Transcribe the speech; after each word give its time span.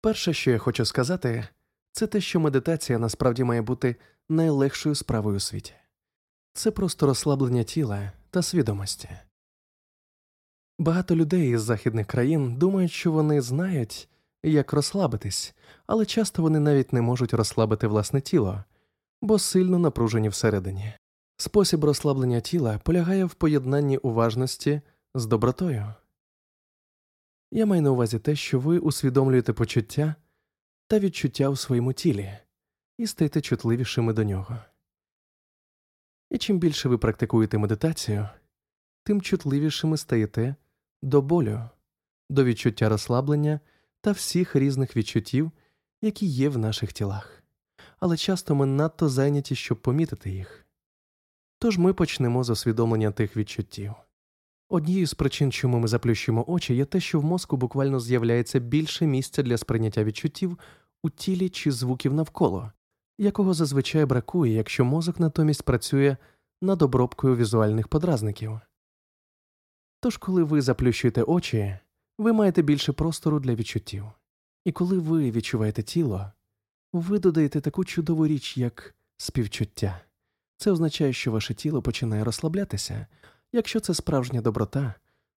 Перше, 0.00 0.32
що 0.32 0.50
я 0.50 0.58
хочу 0.58 0.84
сказати, 0.84 1.48
це 1.92 2.06
те, 2.06 2.20
що 2.20 2.40
медитація 2.40 2.98
насправді 2.98 3.44
має 3.44 3.62
бути 3.62 3.96
найлегшою 4.28 4.94
справою 4.94 5.36
у 5.36 5.40
світі. 5.40 5.72
Це 6.52 6.70
просто 6.70 7.06
розслаблення 7.06 7.62
тіла 7.62 8.12
та 8.30 8.42
свідомості. 8.42 9.08
Багато 10.78 11.16
людей 11.16 11.50
із 11.50 11.62
західних 11.62 12.06
країн 12.06 12.56
думають, 12.56 12.92
що 12.92 13.12
вони 13.12 13.40
знають, 13.40 14.08
як 14.42 14.72
розслабитись, 14.72 15.54
але 15.86 16.06
часто 16.06 16.42
вони 16.42 16.60
навіть 16.60 16.92
не 16.92 17.00
можуть 17.00 17.34
розслабити 17.34 17.86
власне 17.86 18.20
тіло, 18.20 18.64
бо 19.22 19.38
сильно 19.38 19.78
напружені 19.78 20.28
всередині. 20.28 20.92
Спосіб 21.36 21.84
розслаблення 21.84 22.40
тіла 22.40 22.78
полягає 22.78 23.24
в 23.24 23.34
поєднанні 23.34 23.98
уважності 23.98 24.80
з 25.14 25.26
добротою. 25.26 25.94
Я 27.52 27.66
маю 27.66 27.82
на 27.82 27.90
увазі 27.90 28.18
те, 28.18 28.36
що 28.36 28.60
ви 28.60 28.78
усвідомлюєте 28.78 29.52
почуття 29.52 30.14
та 30.86 30.98
відчуття 30.98 31.48
у 31.48 31.56
своєму 31.56 31.92
тілі 31.92 32.38
і 32.98 33.06
стаєте 33.06 33.40
чутливішими 33.40 34.12
до 34.12 34.24
нього. 34.24 34.58
І 36.30 36.38
чим 36.38 36.58
більше 36.58 36.88
ви 36.88 36.98
практикуєте 36.98 37.58
медитацію, 37.58 38.28
тим 39.02 39.22
чутливішими 39.22 39.96
стаєте 39.96 40.54
до 41.02 41.22
болю, 41.22 41.68
до 42.30 42.44
відчуття 42.44 42.88
розслаблення 42.88 43.60
та 44.00 44.12
всіх 44.12 44.56
різних 44.56 44.96
відчуттів, 44.96 45.52
які 46.02 46.26
є 46.26 46.48
в 46.48 46.58
наших 46.58 46.92
тілах, 46.92 47.42
але 47.98 48.16
часто 48.16 48.54
ми 48.54 48.66
надто 48.66 49.08
зайняті, 49.08 49.54
щоб 49.54 49.82
помітити 49.82 50.30
їх. 50.30 50.66
Тож 51.58 51.78
ми 51.78 51.92
почнемо 51.92 52.44
з 52.44 52.50
усвідомлення 52.50 53.10
тих 53.10 53.36
відчуттів. 53.36 53.94
Однією 54.72 55.06
з 55.06 55.14
причин, 55.14 55.52
чому 55.52 55.78
ми 55.78 55.88
заплющуємо 55.88 56.44
очі, 56.48 56.74
є 56.74 56.84
те, 56.84 57.00
що 57.00 57.20
в 57.20 57.24
мозку 57.24 57.56
буквально 57.56 58.00
з'являється 58.00 58.58
більше 58.58 59.06
місця 59.06 59.42
для 59.42 59.56
сприйняття 59.56 60.04
відчуттів 60.04 60.58
у 61.02 61.10
тілі 61.10 61.48
чи 61.48 61.72
звуків 61.72 62.14
навколо, 62.14 62.72
якого 63.18 63.54
зазвичай 63.54 64.04
бракує, 64.04 64.54
якщо 64.54 64.84
мозок 64.84 65.20
натомість 65.20 65.62
працює 65.62 66.16
над 66.62 66.82
обробкою 66.82 67.36
візуальних 67.36 67.88
подразників. 67.88 68.60
Тож, 70.00 70.16
коли 70.16 70.42
ви 70.42 70.62
заплющуєте 70.62 71.22
очі, 71.22 71.78
ви 72.18 72.32
маєте 72.32 72.62
більше 72.62 72.92
простору 72.92 73.40
для 73.40 73.54
відчуттів, 73.54 74.04
і 74.64 74.72
коли 74.72 74.98
ви 74.98 75.30
відчуваєте 75.30 75.82
тіло, 75.82 76.32
ви 76.92 77.18
додаєте 77.18 77.60
таку 77.60 77.84
чудову 77.84 78.26
річ, 78.26 78.56
як 78.56 78.94
співчуття. 79.16 80.00
Це 80.56 80.70
означає, 80.70 81.12
що 81.12 81.32
ваше 81.32 81.54
тіло 81.54 81.82
починає 81.82 82.24
розслаблятися. 82.24 83.06
Якщо 83.52 83.80
це 83.80 83.94
справжня 83.94 84.40
доброта, 84.40 84.94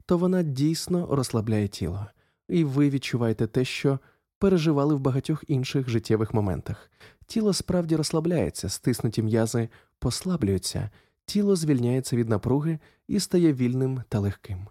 то 0.06 0.18
вона 0.18 0.44
дійсно 0.44 1.16
розслабляє 1.16 1.68
тіло, 1.68 2.06
і 2.50 2.64
ви 2.64 2.90
відчуваєте 2.90 3.48
те, 3.48 3.66
що 3.66 4.00
переживали 4.40 4.96
в 4.96 5.00
багатьох 5.00 5.44
інших 5.48 5.90
життєвих 5.90 6.34
моментах. 6.34 6.92
Тіло 7.26 7.54
справді 7.54 7.96
розслабляється, 7.96 8.70
стиснуті 8.70 9.24
м'язи 9.24 9.70
послаблюються, 10.00 10.90
тіло 11.26 11.56
звільняється 11.56 12.16
від 12.16 12.30
напруги 12.30 12.80
і 13.08 13.20
стає 13.20 13.54
вільним 13.54 14.04
та 14.10 14.20
легким. 14.20 14.68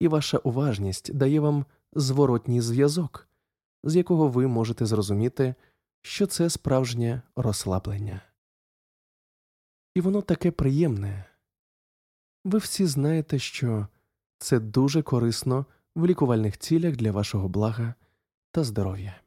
І 0.00 0.08
ваша 0.08 0.38
уважність 0.38 1.14
дає 1.14 1.40
вам 1.40 1.64
зворотній 1.92 2.60
зв'язок, 2.60 3.28
з 3.84 3.96
якого 3.96 4.28
ви 4.28 4.46
можете 4.46 4.86
зрозуміти, 4.86 5.54
що 6.02 6.26
це 6.26 6.50
справжнє 6.50 7.22
розслаблення. 7.36 8.20
І 9.94 10.00
воно 10.00 10.22
таке 10.22 10.50
приємне. 10.50 11.24
Ви 12.44 12.58
всі 12.58 12.86
знаєте, 12.86 13.38
що 13.38 13.86
це 14.38 14.60
дуже 14.60 15.02
корисно 15.02 15.66
в 15.94 16.06
лікувальних 16.06 16.58
цілях 16.58 16.96
для 16.96 17.12
вашого 17.12 17.48
блага 17.48 17.94
та 18.50 18.64
здоров'я. 18.64 19.20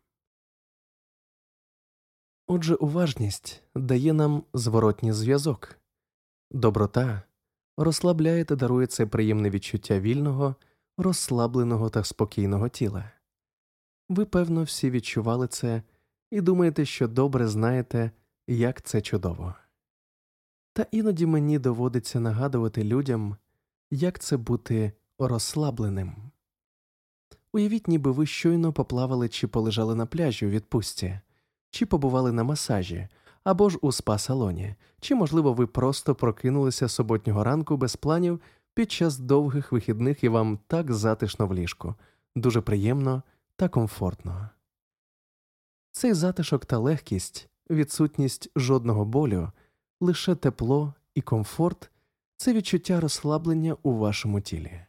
Отже, 2.47 2.75
уважність 2.75 3.63
дає 3.75 4.13
нам 4.13 4.43
зворотній 4.53 5.13
зв'язок, 5.13 5.79
доброта 6.51 7.21
розслабляє 7.77 8.45
та 8.45 8.55
дарує 8.55 8.87
це 8.87 9.05
приємне 9.05 9.49
відчуття 9.49 9.99
вільного, 9.99 10.55
розслабленого 10.97 11.89
та 11.89 12.03
спокійного 12.03 12.69
тіла. 12.69 13.11
Ви, 14.09 14.25
певно, 14.25 14.63
всі 14.63 14.89
відчували 14.89 15.47
це 15.47 15.83
і 16.31 16.41
думаєте, 16.41 16.85
що 16.85 17.07
добре 17.07 17.47
знаєте, 17.47 18.11
як 18.47 18.81
це 18.81 19.01
чудово. 19.01 19.55
Та 20.75 20.85
іноді 20.91 21.25
мені 21.25 21.59
доводиться 21.59 22.19
нагадувати 22.19 22.83
людям, 22.83 23.35
як 23.91 24.19
це 24.19 24.37
бути 24.37 24.91
розслабленим. 25.19 26.15
Уявіть, 27.53 27.87
ніби 27.87 28.11
ви 28.11 28.25
щойно 28.25 28.73
поплавали 28.73 29.29
чи 29.29 29.47
полежали 29.47 29.95
на 29.95 30.05
пляжі 30.05 30.45
у 30.45 30.49
відпустці, 30.49 31.19
чи 31.69 31.85
побували 31.85 32.31
на 32.31 32.43
масажі, 32.43 33.07
або 33.43 33.69
ж 33.69 33.77
у 33.81 33.91
спа 33.91 34.17
салоні, 34.17 34.75
чи, 34.99 35.15
можливо, 35.15 35.53
ви 35.53 35.67
просто 35.67 36.15
прокинулися 36.15 36.87
суботнього 36.87 37.43
ранку 37.43 37.77
без 37.77 37.95
планів 37.95 38.41
під 38.73 38.91
час 38.91 39.17
довгих 39.17 39.71
вихідних 39.71 40.23
і 40.23 40.29
вам 40.29 40.59
так 40.67 40.93
затишно 40.93 41.47
в 41.47 41.53
ліжку, 41.53 41.95
дуже 42.35 42.61
приємно 42.61 43.23
та 43.55 43.69
комфортно. 43.69 44.49
Цей 45.91 46.13
затишок 46.13 46.65
та 46.65 46.77
легкість, 46.77 47.49
відсутність 47.69 48.49
жодного 48.55 49.05
болю 49.05 49.51
лише 49.99 50.35
тепло 50.35 50.93
і 51.15 51.21
комфорт 51.21 51.91
це 52.37 52.53
відчуття 52.53 52.99
розслаблення 52.99 53.77
у 53.83 53.97
вашому 53.97 54.41
тілі. 54.41 54.85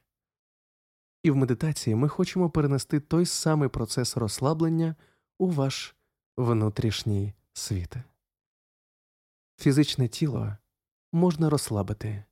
І 1.22 1.30
в 1.30 1.36
медитації 1.36 1.96
ми 1.96 2.08
хочемо 2.08 2.50
перенести 2.50 3.00
той 3.00 3.26
самий 3.26 3.68
процес 3.68 4.16
розслаблення 4.16 4.94
у 5.38 5.50
ваш 5.50 5.94
внутрішній 6.36 7.34
світ. 7.52 7.94
Фізичне 9.56 10.08
тіло 10.08 10.56
можна 11.12 11.50
розслабити. 11.50 12.24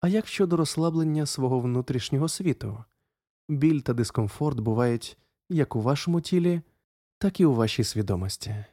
А 0.00 0.08
як 0.08 0.26
щодо 0.26 0.56
розслаблення 0.56 1.26
свого 1.26 1.60
внутрішнього 1.60 2.28
світу, 2.28 2.84
біль 3.48 3.80
та 3.80 3.92
дискомфорт 3.92 4.60
бувають 4.60 5.18
як 5.48 5.76
у 5.76 5.80
вашому 5.80 6.20
тілі, 6.20 6.62
так 7.18 7.40
і 7.40 7.44
у 7.44 7.54
вашій 7.54 7.84
свідомості 7.84 8.64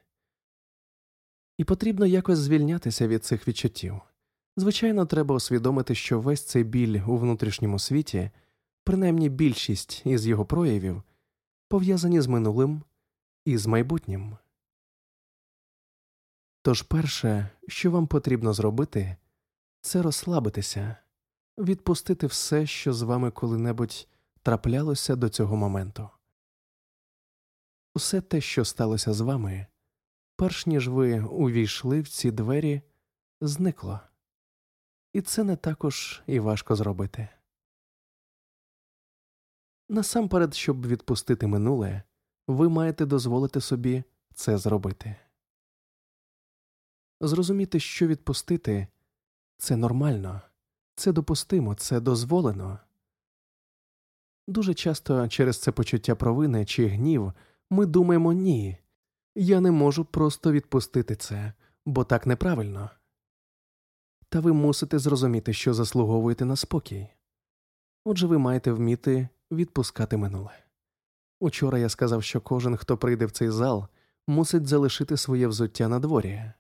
і 1.60 1.64
потрібно 1.64 2.06
якось 2.06 2.40
звільнятися 2.40 3.08
від 3.08 3.26
цих 3.26 3.48
відчуттів. 3.48 4.02
Звичайно, 4.58 5.06
треба 5.06 5.36
усвідомити, 5.36 5.96
що 5.96 6.20
весь 6.20 6.46
цей 6.46 6.64
біль 6.64 7.02
у 7.08 7.18
внутрішньому 7.18 7.80
світі, 7.80 8.32
принаймні 8.84 9.30
більшість 9.30 10.02
із 10.06 10.28
його 10.28 10.46
проявів, 10.46 11.04
пов'язані 11.68 12.22
з 12.22 12.28
минулим 12.28 12.84
і 13.46 13.58
з 13.58 13.66
майбутнім. 13.66 14.38
Тож 16.62 16.82
перше, 16.82 17.50
що 17.68 17.92
вам 17.92 18.08
потрібно 18.08 18.54
зробити, 18.54 19.16
це 19.82 20.02
розслабитися, 20.02 20.96
відпустити 21.58 22.28
все, 22.28 22.66
що 22.66 22.94
з 22.94 23.02
вами 23.02 23.32
коли-небудь 23.32 24.08
траплялося 24.42 25.16
до 25.16 25.30
цього 25.30 25.56
моменту. 25.56 26.10
Усе 27.96 28.22
те, 28.22 28.42
що 28.42 28.66
сталося 28.66 29.14
з 29.14 29.22
вами, 29.22 29.68
перш 30.40 30.66
ніж 30.66 30.88
ви 30.88 31.22
увійшли 31.22 32.02
в 32.02 32.08
ці 32.08 32.32
двері, 32.32 32.82
зникло, 33.42 34.00
і 35.14 35.22
це 35.22 35.44
не 35.44 35.56
також 35.56 36.24
і 36.28 36.40
важко 36.40 36.76
зробити. 36.76 37.28
Насамперед, 39.90 40.54
щоб 40.54 40.88
відпустити 40.88 41.48
минуле, 41.48 42.04
ви 42.48 42.70
маєте 42.70 43.06
дозволити 43.06 43.62
собі 43.62 44.04
це 44.34 44.58
зробити. 44.58 45.16
Зрозуміти, 47.22 47.80
що 47.80 48.08
відпустити 48.08 48.88
це 49.58 49.76
нормально, 49.76 50.42
це 50.96 51.12
допустимо, 51.12 51.76
це 51.76 52.00
дозволено. 52.00 52.80
Дуже 54.48 54.74
часто 54.74 55.28
через 55.28 55.62
це 55.62 55.72
почуття 55.72 56.16
провини 56.16 56.66
чи 56.66 56.88
гнів 56.88 57.34
ми 57.70 57.86
думаємо 57.86 58.34
ні, 58.34 58.78
я 59.42 59.62
не 59.62 59.72
можу 59.72 60.06
просто 60.06 60.52
відпустити 60.52 61.16
це, 61.16 61.54
бо 61.86 62.04
так 62.04 62.28
неправильно. 62.28 62.90
Та 64.30 64.40
ви 64.40 64.54
мусите 64.54 65.00
зрозуміти, 65.00 65.54
що 65.54 65.74
заслуговуєте 65.74 66.46
на 66.46 66.56
спокій. 66.56 67.08
Отже, 68.06 68.28
ви 68.28 68.38
маєте 68.38 68.72
вміти 68.72 69.30
відпускати 69.52 70.18
минуле. 70.18 70.52
Учора 71.40 71.80
я 71.80 71.90
сказав, 71.90 72.24
що 72.24 72.42
кожен, 72.42 72.78
хто 72.78 72.98
прийде 72.98 73.26
в 73.26 73.32
цей 73.32 73.50
зал, 73.50 73.88
мусить 74.28 74.68
залишити 74.68 75.18
своє 75.18 75.48
взуття 75.48 75.88
на 75.88 76.00
дворі. 76.00 76.52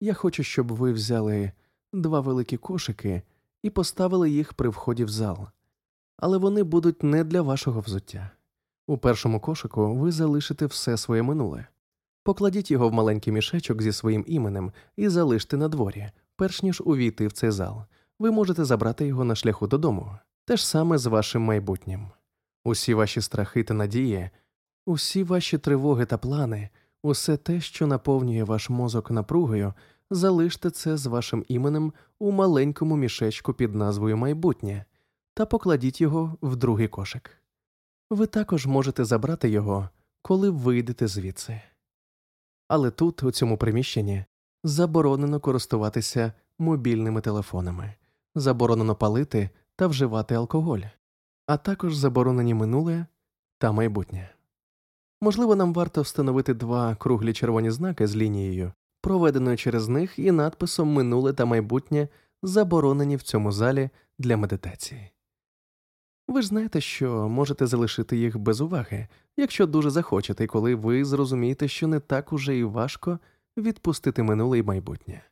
Я 0.00 0.14
хочу, 0.14 0.42
щоб 0.42 0.72
ви 0.72 0.92
взяли 0.92 1.52
два 1.92 2.20
великі 2.20 2.56
кошики 2.56 3.22
і 3.62 3.70
поставили 3.70 4.30
їх 4.30 4.54
при 4.54 4.68
вході 4.68 5.04
в 5.04 5.08
зал, 5.08 5.48
але 6.16 6.38
вони 6.38 6.62
будуть 6.62 7.02
не 7.02 7.24
для 7.24 7.42
вашого 7.42 7.80
взуття. 7.80 8.30
У 8.86 8.98
першому 8.98 9.40
кошику 9.40 9.94
ви 9.94 10.12
залишите 10.12 10.66
все 10.66 10.96
своє 10.96 11.22
минуле. 11.22 11.66
Покладіть 12.22 12.70
його 12.70 12.88
в 12.88 12.92
маленький 12.92 13.32
мішечок 13.32 13.82
зі 13.82 13.92
своїм 13.92 14.24
іменем 14.26 14.72
і 14.96 15.08
залиште 15.08 15.56
на 15.56 15.68
дворі, 15.68 16.10
перш 16.36 16.62
ніж 16.62 16.82
увійти 16.84 17.26
в 17.26 17.32
цей 17.32 17.50
зал. 17.50 17.84
Ви 18.18 18.30
можете 18.30 18.64
забрати 18.64 19.06
його 19.06 19.24
на 19.24 19.34
шляху 19.34 19.66
додому. 19.66 20.18
Те 20.44 20.56
ж 20.56 20.66
саме 20.66 20.98
з 20.98 21.06
вашим 21.06 21.42
майбутнім. 21.42 22.06
Усі 22.64 22.94
ваші 22.94 23.20
страхи 23.20 23.64
та 23.64 23.74
надії 23.74 24.30
Усі 24.86 25.24
ваші 25.24 25.58
тривоги 25.58 26.06
та 26.06 26.18
плани, 26.18 26.68
усе 27.02 27.36
те, 27.36 27.60
що 27.60 27.86
наповнює 27.86 28.44
ваш 28.44 28.70
мозок 28.70 29.10
напругою, 29.10 29.74
залиште 30.10 30.70
це 30.70 30.96
з 30.96 31.06
вашим 31.06 31.44
іменем 31.48 31.92
у 32.18 32.30
маленькому 32.30 32.96
мішечку 32.96 33.52
під 33.52 33.74
назвою 33.74 34.16
майбутнє 34.16 34.84
та 35.34 35.46
покладіть 35.46 36.00
його 36.00 36.36
в 36.42 36.56
другий 36.56 36.88
кошик. 36.88 37.43
Ви 38.10 38.26
також 38.26 38.66
можете 38.66 39.04
забрати 39.04 39.48
його, 39.48 39.88
коли 40.22 40.50
вийдете 40.50 41.08
звідси. 41.08 41.60
Але 42.68 42.90
тут, 42.90 43.22
у 43.22 43.30
цьому 43.30 43.58
приміщенні, 43.58 44.24
заборонено 44.64 45.40
користуватися 45.40 46.32
мобільними 46.58 47.20
телефонами, 47.20 47.94
заборонено 48.34 48.94
палити 48.94 49.50
та 49.76 49.86
вживати 49.86 50.34
алкоголь, 50.34 50.80
а 51.46 51.56
також 51.56 51.96
заборонені 51.96 52.54
минуле 52.54 53.06
та 53.58 53.72
майбутнє. 53.72 54.30
Можливо, 55.20 55.56
нам 55.56 55.74
варто 55.74 56.02
встановити 56.02 56.54
два 56.54 56.94
круглі 56.94 57.32
червоні 57.32 57.70
знаки 57.70 58.06
з 58.06 58.16
лінією, 58.16 58.72
проведеною 59.00 59.56
через 59.56 59.88
них 59.88 60.18
і 60.18 60.32
надписом 60.32 60.92
Минуле 60.92 61.32
та 61.32 61.44
майбутнє 61.44 62.08
заборонені 62.42 63.16
в 63.16 63.22
цьому 63.22 63.52
залі 63.52 63.90
для 64.18 64.36
медитації. 64.36 65.13
Ви 66.28 66.42
ж 66.42 66.48
знаєте, 66.48 66.80
що 66.80 67.28
можете 67.28 67.66
залишити 67.66 68.16
їх 68.16 68.38
без 68.38 68.60
уваги, 68.60 69.08
якщо 69.36 69.66
дуже 69.66 69.90
захочете, 69.90 70.46
коли 70.46 70.74
ви 70.74 71.04
зрозумієте, 71.04 71.68
що 71.68 71.86
не 71.86 72.00
так 72.00 72.32
уже 72.32 72.56
і 72.56 72.64
важко 72.64 73.18
відпустити 73.56 74.22
минуле 74.22 74.58
і 74.58 74.62
майбутнє, 74.62 75.22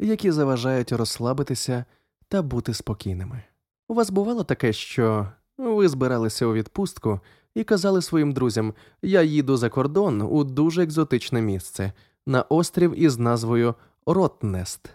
які 0.00 0.30
заважають 0.30 0.92
розслабитися 0.92 1.84
та 2.28 2.42
бути 2.42 2.74
спокійними. 2.74 3.42
У 3.88 3.94
вас 3.94 4.10
бувало 4.10 4.44
таке, 4.44 4.72
що 4.72 5.28
ви 5.58 5.88
збиралися 5.88 6.46
у 6.46 6.52
відпустку 6.52 7.20
і 7.54 7.64
казали 7.64 8.02
своїм 8.02 8.32
друзям 8.32 8.74
Я 9.02 9.22
їду 9.22 9.56
за 9.56 9.68
кордон 9.68 10.22
у 10.22 10.44
дуже 10.44 10.82
екзотичне 10.82 11.42
місце 11.42 11.92
на 12.26 12.42
острів 12.42 13.00
із 13.00 13.18
назвою 13.18 13.74
Ротнест 14.06 14.90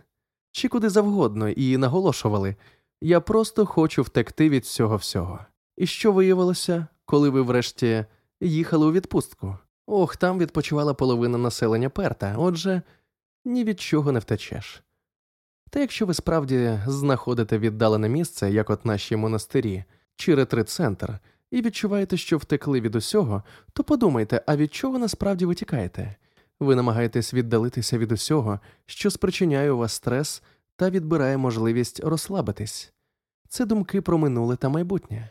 чи 0.53 0.67
куди 0.67 0.89
завгодно, 0.89 1.49
і 1.49 1.77
наголошували 1.77 2.55
Я 3.05 3.21
просто 3.21 3.65
хочу 3.65 4.01
втекти 4.01 4.49
від 4.49 4.63
всього 4.63 4.95
всього. 4.95 5.39
І 5.77 5.87
що 5.87 6.11
виявилося, 6.11 6.87
коли 7.05 7.29
ви 7.29 7.41
врешті 7.41 8.05
їхали 8.41 8.85
у 8.85 8.91
відпустку? 8.91 9.57
Ох, 9.87 10.17
там 10.17 10.39
відпочивала 10.39 10.93
половина 10.93 11.37
населення 11.37 11.89
Перта, 11.89 12.35
отже, 12.37 12.81
ні 13.45 13.63
від 13.63 13.79
чого 13.79 14.11
не 14.11 14.19
втечеш. 14.19 14.83
Та 15.69 15.79
якщо 15.79 16.05
ви 16.05 16.13
справді 16.13 16.79
знаходите 16.87 17.57
віддалене 17.57 18.09
місце, 18.09 18.51
як 18.51 18.69
от 18.69 18.85
наші 18.85 19.15
монастирі 19.15 19.83
чи 20.15 20.35
ретрит-центр, 20.35 21.19
і 21.51 21.61
відчуваєте, 21.61 22.17
що 22.17 22.37
втекли 22.37 22.81
від 22.81 22.95
усього, 22.95 23.43
то 23.73 23.83
подумайте, 23.83 24.41
а 24.45 24.55
від 24.55 24.73
чого 24.73 24.99
насправді 24.99 25.45
ви 25.45 25.55
тікаєте? 25.55 26.15
Ви 26.59 26.75
намагаєтесь 26.75 27.33
віддалитися 27.33 27.97
від 27.97 28.11
усього, 28.11 28.59
що 28.85 29.11
спричиняє 29.11 29.71
у 29.71 29.77
вас 29.77 29.93
стрес 29.93 30.43
та 30.75 30.89
відбирає 30.89 31.37
можливість 31.37 31.99
розслабитись. 31.99 32.93
Це 33.47 33.65
думки 33.65 34.01
про 34.01 34.17
минуле 34.17 34.55
та 34.55 34.69
майбутнє. 34.69 35.29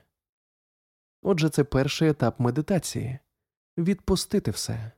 Отже, 1.23 1.49
це 1.49 1.65
перший 1.65 2.09
етап 2.09 2.41
медитації 2.41 3.19
відпустити 3.79 4.50
все, 4.50 4.93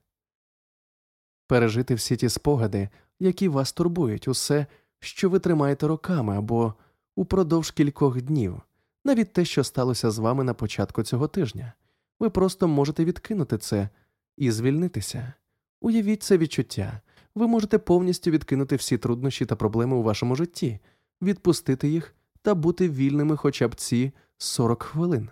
пережити 1.46 1.94
всі 1.94 2.16
ті 2.16 2.28
спогади, 2.28 2.88
які 3.20 3.48
вас 3.48 3.72
турбують, 3.72 4.28
усе, 4.28 4.66
що 5.00 5.30
ви 5.30 5.38
тримаєте 5.38 5.86
роками 5.86 6.36
або 6.36 6.74
упродовж 7.16 7.70
кількох 7.70 8.22
днів, 8.22 8.62
навіть 9.04 9.32
те, 9.32 9.44
що 9.44 9.64
сталося 9.64 10.10
з 10.10 10.18
вами 10.18 10.44
на 10.44 10.54
початку 10.54 11.02
цього 11.02 11.28
тижня. 11.28 11.72
Ви 12.20 12.30
просто 12.30 12.68
можете 12.68 13.04
відкинути 13.04 13.58
це 13.58 13.88
і 14.36 14.50
звільнитися. 14.50 15.32
Уявіть 15.80 16.22
це 16.22 16.38
відчуття. 16.38 17.00
Ви 17.34 17.46
можете 17.46 17.78
повністю 17.78 18.30
відкинути 18.30 18.76
всі 18.76 18.98
труднощі 18.98 19.46
та 19.46 19.56
проблеми 19.56 19.96
у 19.96 20.02
вашому 20.02 20.36
житті, 20.36 20.78
відпустити 21.22 21.88
їх 21.88 22.14
та 22.42 22.54
бути 22.54 22.88
вільними 22.88 23.36
хоча 23.36 23.68
б 23.68 23.74
ці 23.74 24.12
40 24.38 24.82
хвилин. 24.82 25.30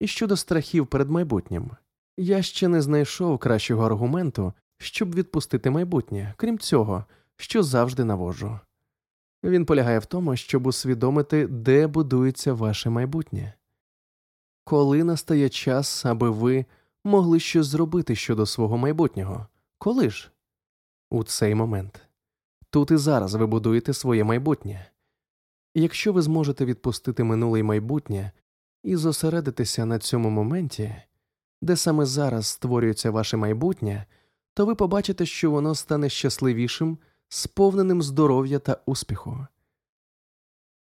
І 0.00 0.06
щодо 0.06 0.36
страхів 0.36 0.86
перед 0.86 1.10
майбутнім, 1.10 1.70
я 2.16 2.42
ще 2.42 2.68
не 2.68 2.82
знайшов 2.82 3.38
кращого 3.38 3.86
аргументу, 3.86 4.52
щоб 4.78 5.14
відпустити 5.14 5.70
майбутнє, 5.70 6.34
крім 6.36 6.58
цього, 6.58 7.04
що 7.36 7.62
завжди 7.62 8.04
наводжу. 8.04 8.58
Він 9.44 9.66
полягає 9.66 9.98
в 9.98 10.06
тому, 10.06 10.36
щоб 10.36 10.66
усвідомити, 10.66 11.46
де 11.46 11.86
будується 11.86 12.52
ваше 12.52 12.90
майбутнє. 12.90 13.54
Коли 14.64 15.04
настає 15.04 15.48
час, 15.48 16.04
аби 16.04 16.30
ви 16.30 16.64
могли 17.04 17.40
щось 17.40 17.66
зробити 17.66 18.16
щодо 18.16 18.46
свого 18.46 18.78
майбутнього? 18.78 19.46
Коли 19.78 20.10
ж? 20.10 20.30
У 21.10 21.24
цей 21.24 21.54
момент. 21.54 22.00
Тут 22.70 22.90
і 22.90 22.96
зараз 22.96 23.34
ви 23.34 23.46
будуєте 23.46 23.92
своє 23.92 24.24
майбутнє. 24.24 24.90
Якщо 25.74 26.12
ви 26.12 26.22
зможете 26.22 26.64
відпустити 26.64 27.24
минуле 27.24 27.60
й 27.60 27.62
майбутнє 27.62 28.32
і 28.82 28.96
зосередитися 28.96 29.86
на 29.86 29.98
цьому 29.98 30.30
моменті, 30.30 30.94
де 31.62 31.76
саме 31.76 32.06
зараз 32.06 32.46
створюється 32.46 33.10
ваше 33.10 33.36
майбутнє, 33.36 34.06
то 34.54 34.66
ви 34.66 34.74
побачите, 34.74 35.26
що 35.26 35.50
воно 35.50 35.74
стане 35.74 36.08
щасливішим, 36.08 36.98
сповненим 37.28 38.02
здоров'я 38.02 38.58
та 38.58 38.82
успіху. 38.86 39.46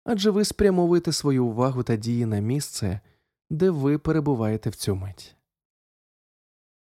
Адже 0.06 0.30
ви 0.30 0.46
спрямовуєте 0.46 1.12
свою 1.12 1.46
увагу 1.46 1.84
та 1.84 1.96
дії 1.96 2.26
на 2.26 2.40
місце, 2.40 3.00
де 3.50 3.70
ви 3.70 3.98
перебуваєте 3.98 4.70
в 4.70 4.76
цю 4.76 4.96
мить. 4.96 5.36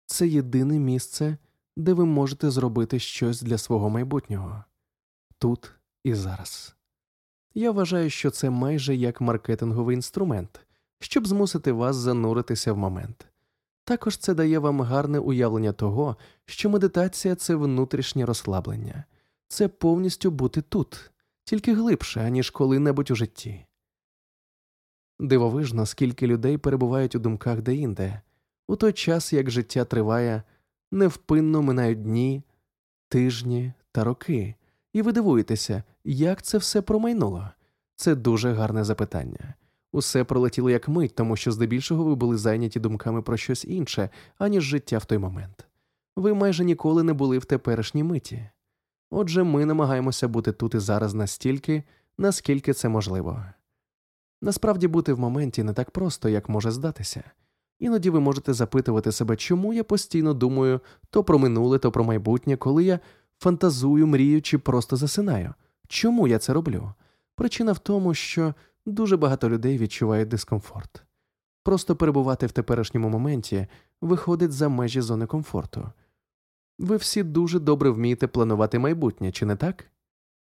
Це 0.06 0.28
єдине 0.28 0.78
місце, 0.78 1.38
де 1.76 1.92
ви 1.92 2.04
можете 2.04 2.50
зробити 2.50 2.98
щось 2.98 3.42
для 3.42 3.58
свого 3.58 3.90
майбутнього 3.90 4.64
тут 5.38 5.72
і 6.04 6.14
зараз. 6.14 6.76
Я 7.54 7.70
вважаю, 7.70 8.10
що 8.10 8.30
це 8.30 8.50
майже 8.50 8.96
як 8.96 9.20
маркетинговий 9.20 9.94
інструмент, 9.96 10.60
щоб 11.00 11.26
змусити 11.26 11.72
вас 11.72 11.96
зануритися 11.96 12.72
в 12.72 12.76
момент. 12.76 13.26
Також 13.84 14.16
це 14.16 14.34
дає 14.34 14.58
вам 14.58 14.80
гарне 14.80 15.18
уявлення 15.18 15.72
того, 15.72 16.16
що 16.46 16.70
медитація 16.70 17.34
це 17.34 17.54
внутрішнє 17.54 18.26
розслаблення, 18.26 19.04
це 19.48 19.68
повністю 19.68 20.30
бути 20.30 20.62
тут, 20.62 21.10
тільки 21.44 21.74
глибше, 21.74 22.20
аніж 22.20 22.50
коли-небудь 22.50 23.10
у 23.10 23.14
житті. 23.14 23.66
Дивовижно, 25.20 25.86
скільки 25.86 26.26
людей 26.26 26.58
перебувають 26.58 27.14
у 27.14 27.18
думках 27.18 27.62
деінде, 27.62 28.20
у 28.68 28.76
той 28.76 28.92
час 28.92 29.32
як 29.32 29.50
життя 29.50 29.84
триває, 29.84 30.42
невпинно 30.92 31.62
минають 31.62 32.02
дні, 32.02 32.42
тижні 33.08 33.72
та 33.92 34.04
роки, 34.04 34.54
і 34.92 35.02
ви 35.02 35.12
дивуєтеся, 35.12 35.82
як 36.04 36.42
це 36.42 36.58
все 36.58 36.82
промайнуло. 36.82 37.48
Це 37.96 38.14
дуже 38.14 38.52
гарне 38.52 38.84
запитання. 38.84 39.54
Усе 39.92 40.24
пролетіло 40.24 40.70
як 40.70 40.88
мить, 40.88 41.14
тому 41.14 41.36
що 41.36 41.52
здебільшого 41.52 42.04
ви 42.04 42.14
були 42.14 42.36
зайняті 42.36 42.80
думками 42.80 43.22
про 43.22 43.36
щось 43.36 43.64
інше, 43.64 44.10
аніж 44.38 44.64
життя 44.64 44.98
в 44.98 45.04
той 45.04 45.18
момент. 45.18 45.66
Ви 46.16 46.34
майже 46.34 46.64
ніколи 46.64 47.02
не 47.02 47.12
були 47.12 47.38
в 47.38 47.44
теперішній 47.44 48.04
миті. 48.04 48.50
Отже, 49.10 49.42
ми 49.42 49.66
намагаємося 49.66 50.28
бути 50.28 50.52
тут 50.52 50.74
і 50.74 50.78
зараз 50.78 51.14
настільки, 51.14 51.82
наскільки 52.18 52.72
це 52.72 52.88
можливо. 52.88 53.44
Насправді 54.42 54.88
бути 54.88 55.12
в 55.12 55.18
моменті 55.18 55.62
не 55.62 55.72
так 55.72 55.90
просто, 55.90 56.28
як 56.28 56.48
може 56.48 56.70
здатися. 56.70 57.22
Іноді 57.78 58.10
ви 58.10 58.20
можете 58.20 58.52
запитувати 58.52 59.12
себе, 59.12 59.36
чому 59.36 59.72
я 59.72 59.84
постійно 59.84 60.34
думаю 60.34 60.80
то 61.10 61.24
про 61.24 61.38
минуле, 61.38 61.78
то 61.78 61.92
про 61.92 62.04
майбутнє, 62.04 62.56
коли 62.56 62.84
я 62.84 63.00
фантазую, 63.38 64.06
мрію 64.06 64.42
чи 64.42 64.58
просто 64.58 64.96
засинаю. 64.96 65.54
Чому 65.88 66.28
я 66.28 66.38
це 66.38 66.52
роблю? 66.52 66.92
Причина 67.34 67.72
в 67.72 67.78
тому, 67.78 68.14
що 68.14 68.54
дуже 68.86 69.16
багато 69.16 69.50
людей 69.50 69.78
відчувають 69.78 70.28
дискомфорт. 70.28 71.02
Просто 71.62 71.96
перебувати 71.96 72.46
в 72.46 72.52
теперішньому 72.52 73.08
моменті 73.08 73.66
виходить 74.00 74.52
за 74.52 74.68
межі 74.68 75.00
зони 75.00 75.26
комфорту. 75.26 75.92
Ви 76.78 76.96
всі 76.96 77.22
дуже 77.22 77.60
добре 77.60 77.90
вмієте 77.90 78.26
планувати 78.26 78.78
майбутнє, 78.78 79.32
чи 79.32 79.46
не 79.46 79.56
так? 79.56 79.84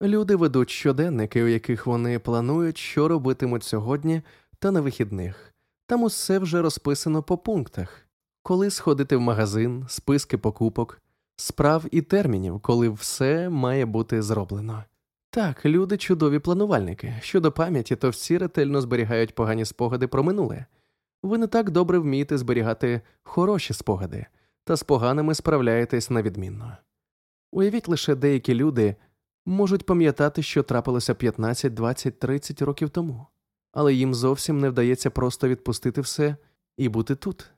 Люди 0.03 0.37
ведуть 0.37 0.71
щоденники, 0.71 1.43
у 1.43 1.47
яких 1.47 1.87
вони 1.87 2.19
планують, 2.19 2.79
що 2.79 3.09
робитимуть 3.09 3.65
сьогодні 3.65 4.23
та 4.59 4.71
на 4.71 4.81
вихідних. 4.81 5.52
Там 5.93 6.03
усе 6.03 6.39
вже 6.39 6.63
розписано 6.63 7.23
по 7.23 7.39
пунктах 7.39 8.07
коли 8.43 8.71
сходити 8.71 9.17
в 9.17 9.21
магазин, 9.21 9.85
списки 9.89 10.39
покупок, 10.39 11.03
справ 11.37 11.85
і 11.91 12.03
термінів, 12.03 12.61
коли 12.61 12.89
все 12.89 13.49
має 13.49 13.87
бути 13.87 14.23
зроблено. 14.23 14.85
Так, 15.31 15.67
люди 15.67 15.97
чудові 15.97 16.39
планувальники. 16.39 17.15
Щодо 17.21 17.53
пам'яті, 17.53 17.97
то 17.97 18.11
всі 18.11 18.39
ретельно 18.39 18.81
зберігають 18.81 19.35
погані 19.35 19.65
спогади 19.65 20.07
про 20.07 20.23
минуле. 20.23 20.67
Ви 21.23 21.39
не 21.39 21.47
так 21.47 21.71
добре 21.71 21.99
вмієте 21.99 22.39
зберігати 22.39 23.01
хороші 23.23 23.75
спогади, 23.75 24.27
та 24.65 24.77
з 24.77 24.83
поганими 24.83 25.35
справляєтесь 25.35 26.11
на 26.11 26.23
відмінно. 26.23 26.77
Уявіть 27.53 27.89
лише 27.89 28.15
деякі 28.15 28.55
люди 28.55 28.97
можуть 29.47 29.87
пам'ятати, 29.87 30.43
що 30.43 30.63
трапилося 30.63 31.15
15, 31.15 31.75
20, 31.75 32.19
30 32.19 32.63
років 32.63 32.91
тому, 32.91 33.27
але 33.73 33.95
їм 33.95 34.15
зовсім 34.15 34.61
не 34.61 34.71
вдається 34.71 35.11
просто 35.11 35.49
відпустити 35.49 36.01
все 36.01 36.37
і 36.77 36.89
бути 36.89 37.15
тут. 37.15 37.51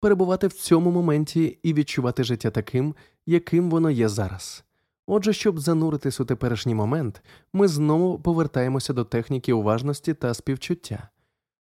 перебувати 0.00 0.46
в 0.46 0.52
цьому 0.52 0.90
моменті 0.90 1.58
і 1.62 1.74
відчувати 1.74 2.24
життя 2.24 2.50
таким, 2.50 2.94
яким 3.26 3.70
воно 3.70 3.90
є 3.90 4.08
зараз. 4.08 4.64
Отже, 5.06 5.32
щоб 5.32 5.60
зануритись 5.60 6.20
у 6.20 6.24
теперішній 6.24 6.74
момент, 6.74 7.22
ми 7.52 7.68
знову 7.68 8.18
повертаємося 8.18 8.92
до 8.92 9.04
техніки 9.04 9.52
уважності 9.52 10.14
та 10.14 10.34
співчуття. 10.34 11.08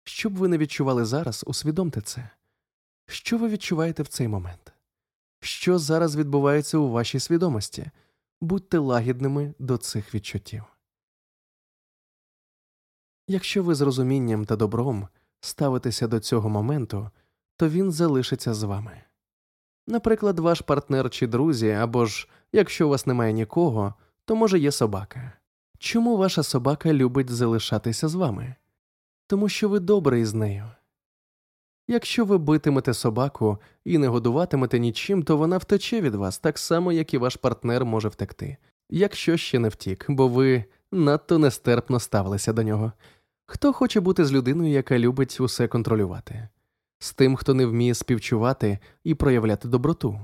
Щоб 0.03 0.35
ви 0.35 0.47
не 0.47 0.57
відчували 0.57 1.05
зараз, 1.05 1.43
усвідомте 1.47 2.01
це. 2.01 2.29
Що 3.07 3.37
ви 3.37 3.49
відчуваєте 3.49 4.03
в 4.03 4.07
цей 4.07 4.27
момент? 4.27 4.73
Що 5.39 5.79
зараз 5.79 6.15
відбувається 6.15 6.77
у 6.77 6.89
вашій 6.89 7.19
свідомості? 7.19 7.91
Будьте 8.41 8.77
лагідними 8.77 9.53
до 9.59 9.77
цих 9.77 10.15
відчуттів. 10.15 10.63
Якщо 13.31 13.63
ви 13.63 13.75
з 13.75 13.81
розумінням 13.81 14.45
та 14.45 14.55
добром 14.55 15.07
ставитеся 15.39 16.07
до 16.07 16.19
цього 16.19 16.49
моменту, 16.49 17.09
то 17.57 17.69
він 17.69 17.91
залишиться 17.91 18.53
з 18.53 18.63
вами. 18.63 19.01
Наприклад, 19.87 20.39
ваш 20.39 20.61
партнер 20.61 21.09
чи 21.09 21.27
друзі, 21.27 21.71
або 21.71 22.05
ж 22.05 22.27
якщо 22.53 22.87
у 22.87 22.89
вас 22.89 23.07
немає 23.07 23.33
нікого, 23.33 23.93
то 24.25 24.35
може 24.35 24.59
є 24.59 24.71
собака. 24.71 25.31
Чому 25.79 26.17
ваша 26.17 26.43
собака 26.43 26.93
любить 26.93 27.29
залишатися 27.29 28.07
з 28.07 28.15
вами? 28.15 28.55
Тому 29.27 29.49
що 29.49 29.69
ви 29.69 29.79
добрий 29.79 30.25
з 30.25 30.33
нею. 30.33 30.65
Якщо 31.87 32.25
ви 32.25 32.37
битимете 32.37 32.93
собаку 32.93 33.57
і 33.85 33.97
не 33.97 34.07
годуватимете 34.07 34.79
нічим, 34.79 35.23
то 35.23 35.37
вона 35.37 35.57
втече 35.57 36.01
від 36.01 36.15
вас 36.15 36.39
так 36.39 36.57
само, 36.57 36.91
як 36.91 37.13
і 37.13 37.17
ваш 37.17 37.35
партнер 37.35 37.85
може 37.85 38.07
втекти, 38.07 38.57
якщо 38.89 39.37
ще 39.37 39.59
не 39.59 39.69
втік, 39.69 40.05
бо 40.09 40.27
ви 40.27 40.65
надто 40.91 41.37
нестерпно 41.37 41.99
ставилися 41.99 42.53
до 42.53 42.63
нього. 42.63 42.91
Хто 43.51 43.73
хоче 43.73 43.99
бути 43.99 44.25
з 44.25 44.31
людиною, 44.31 44.71
яка 44.71 44.99
любить 44.99 45.37
усе 45.39 45.67
контролювати, 45.67 46.47
з 46.99 47.13
тим, 47.13 47.35
хто 47.35 47.53
не 47.53 47.65
вміє 47.65 47.93
співчувати 47.93 48.79
і 49.03 49.15
проявляти 49.15 49.67
доброту? 49.67 50.19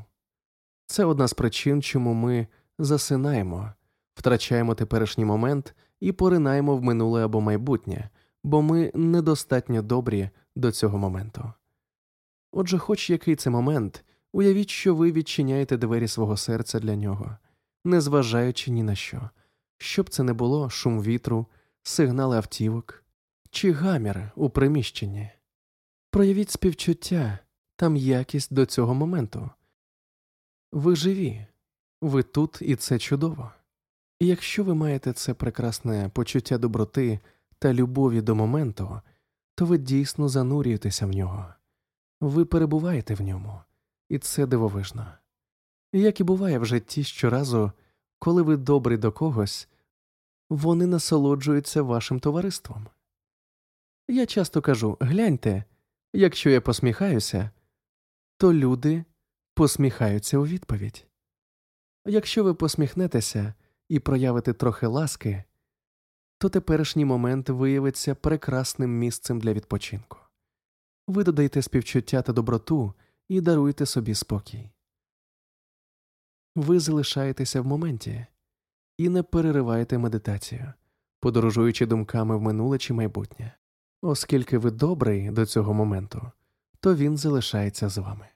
Це 0.86 1.06
одна 1.06 1.28
з 1.28 1.34
причин, 1.34 1.82
чому 1.82 2.14
ми 2.14 2.48
засинаємо, 2.80 3.74
втрачаємо 4.14 4.76
теперішній 4.76 5.26
момент 5.26 5.76
і 6.00 6.12
поринаємо 6.12 6.78
в 6.78 6.84
минуле 6.84 7.26
або 7.26 7.42
майбутнє, 7.42 8.10
бо 8.44 8.62
ми 8.62 8.92
недостатньо 8.94 9.82
добрі 9.82 10.30
до 10.56 10.72
цього 10.72 10.98
моменту. 10.98 11.54
Отже, 12.52 12.78
хоч 12.78 13.10
який 13.10 13.36
це 13.36 13.50
момент, 13.50 14.06
уявіть, 14.34 14.70
що 14.70 14.96
ви 14.96 15.12
відчиняєте 15.12 15.78
двері 15.78 16.08
свого 16.08 16.38
серця 16.38 16.80
для 16.80 16.96
нього, 16.96 17.38
незважаючи 17.86 18.72
ні 18.72 18.84
на 18.84 18.96
що, 18.96 19.30
щоб 19.78 20.10
це 20.10 20.24
не 20.24 20.34
було 20.34 20.70
шум 20.70 21.02
вітру, 21.02 21.46
сигнали 21.84 22.38
автівок 22.38 23.05
чи 23.56 23.72
гамір 23.72 24.32
у 24.36 24.50
приміщенні. 24.50 25.30
Проявіть 26.12 26.50
співчуття 26.50 27.40
там 27.76 27.96
якість 27.96 28.54
до 28.54 28.66
цього 28.66 28.94
моменту. 28.94 29.50
Ви 30.72 30.96
живі, 30.96 31.46
ви 32.02 32.24
тут 32.24 32.62
і 32.62 32.76
це 32.76 33.00
чудово. 33.00 33.52
І 34.20 34.28
якщо 34.28 34.64
ви 34.64 34.76
маєте 34.76 35.14
це 35.14 35.34
прекрасне 35.34 36.10
почуття 36.10 36.58
доброти 36.58 37.20
та 37.60 37.74
любові 37.74 38.22
до 38.22 38.36
моменту, 38.36 39.02
то 39.56 39.66
ви 39.66 39.78
дійсно 39.78 40.30
занурюєтеся 40.30 41.06
в 41.06 41.10
нього, 41.10 41.54
ви 42.22 42.46
перебуваєте 42.46 43.16
в 43.16 43.22
ньому, 43.22 43.62
і 44.10 44.20
це 44.20 44.46
дивовижно. 44.46 45.08
Як 45.94 46.20
і 46.20 46.24
буває 46.24 46.60
в 46.60 46.66
житті 46.66 47.04
щоразу, 47.04 47.72
коли 48.20 48.42
ви 48.42 48.58
добрі 48.58 48.98
до 48.98 49.12
когось, 49.12 49.70
вони 50.50 50.88
насолоджуються 50.88 51.82
вашим 51.82 52.20
товариством. 52.20 52.88
Я 54.08 54.26
часто 54.26 54.62
кажу 54.62 54.98
гляньте, 55.00 55.64
якщо 56.14 56.50
я 56.50 56.62
посміхаюся, 56.62 57.52
то 58.38 58.54
люди 58.54 59.06
посміхаються 59.54 60.38
у 60.38 60.46
відповідь. 60.46 61.08
Якщо 62.06 62.44
ви 62.44 62.54
посміхнетеся 62.54 63.54
і 63.90 64.00
проявите 64.00 64.54
трохи 64.54 64.88
ласки, 64.88 65.44
то 66.38 66.50
теперішній 66.50 67.06
момент 67.06 67.50
виявиться 67.50 68.16
прекрасним 68.16 69.00
місцем 69.00 69.40
для 69.40 69.54
відпочинку. 69.54 70.18
Ви 71.08 71.24
додаєте 71.24 71.62
співчуття 71.62 72.22
та 72.22 72.34
доброту 72.34 72.94
і 73.28 73.42
даруєте 73.42 73.86
собі 73.86 74.16
спокій. 74.16 74.70
Ви 76.56 76.80
залишаєтеся 76.80 77.62
в 77.62 77.66
моменті 77.66 78.26
і 78.98 79.10
не 79.10 79.24
перериваєте 79.24 79.98
медитацію, 79.98 80.74
подорожуючи 81.20 81.86
думками 81.86 82.38
в 82.38 82.42
минуле 82.42 82.78
чи 82.78 82.94
майбутнє. 82.94 83.56
Оскільки 84.08 84.58
ви 84.58 84.72
добрий 84.72 85.32
до 85.32 85.46
цього 85.46 85.74
моменту, 85.74 86.32
то 86.80 86.96
він 86.96 87.18
залишається 87.18 87.90
з 87.90 87.98
вами. 87.98 88.28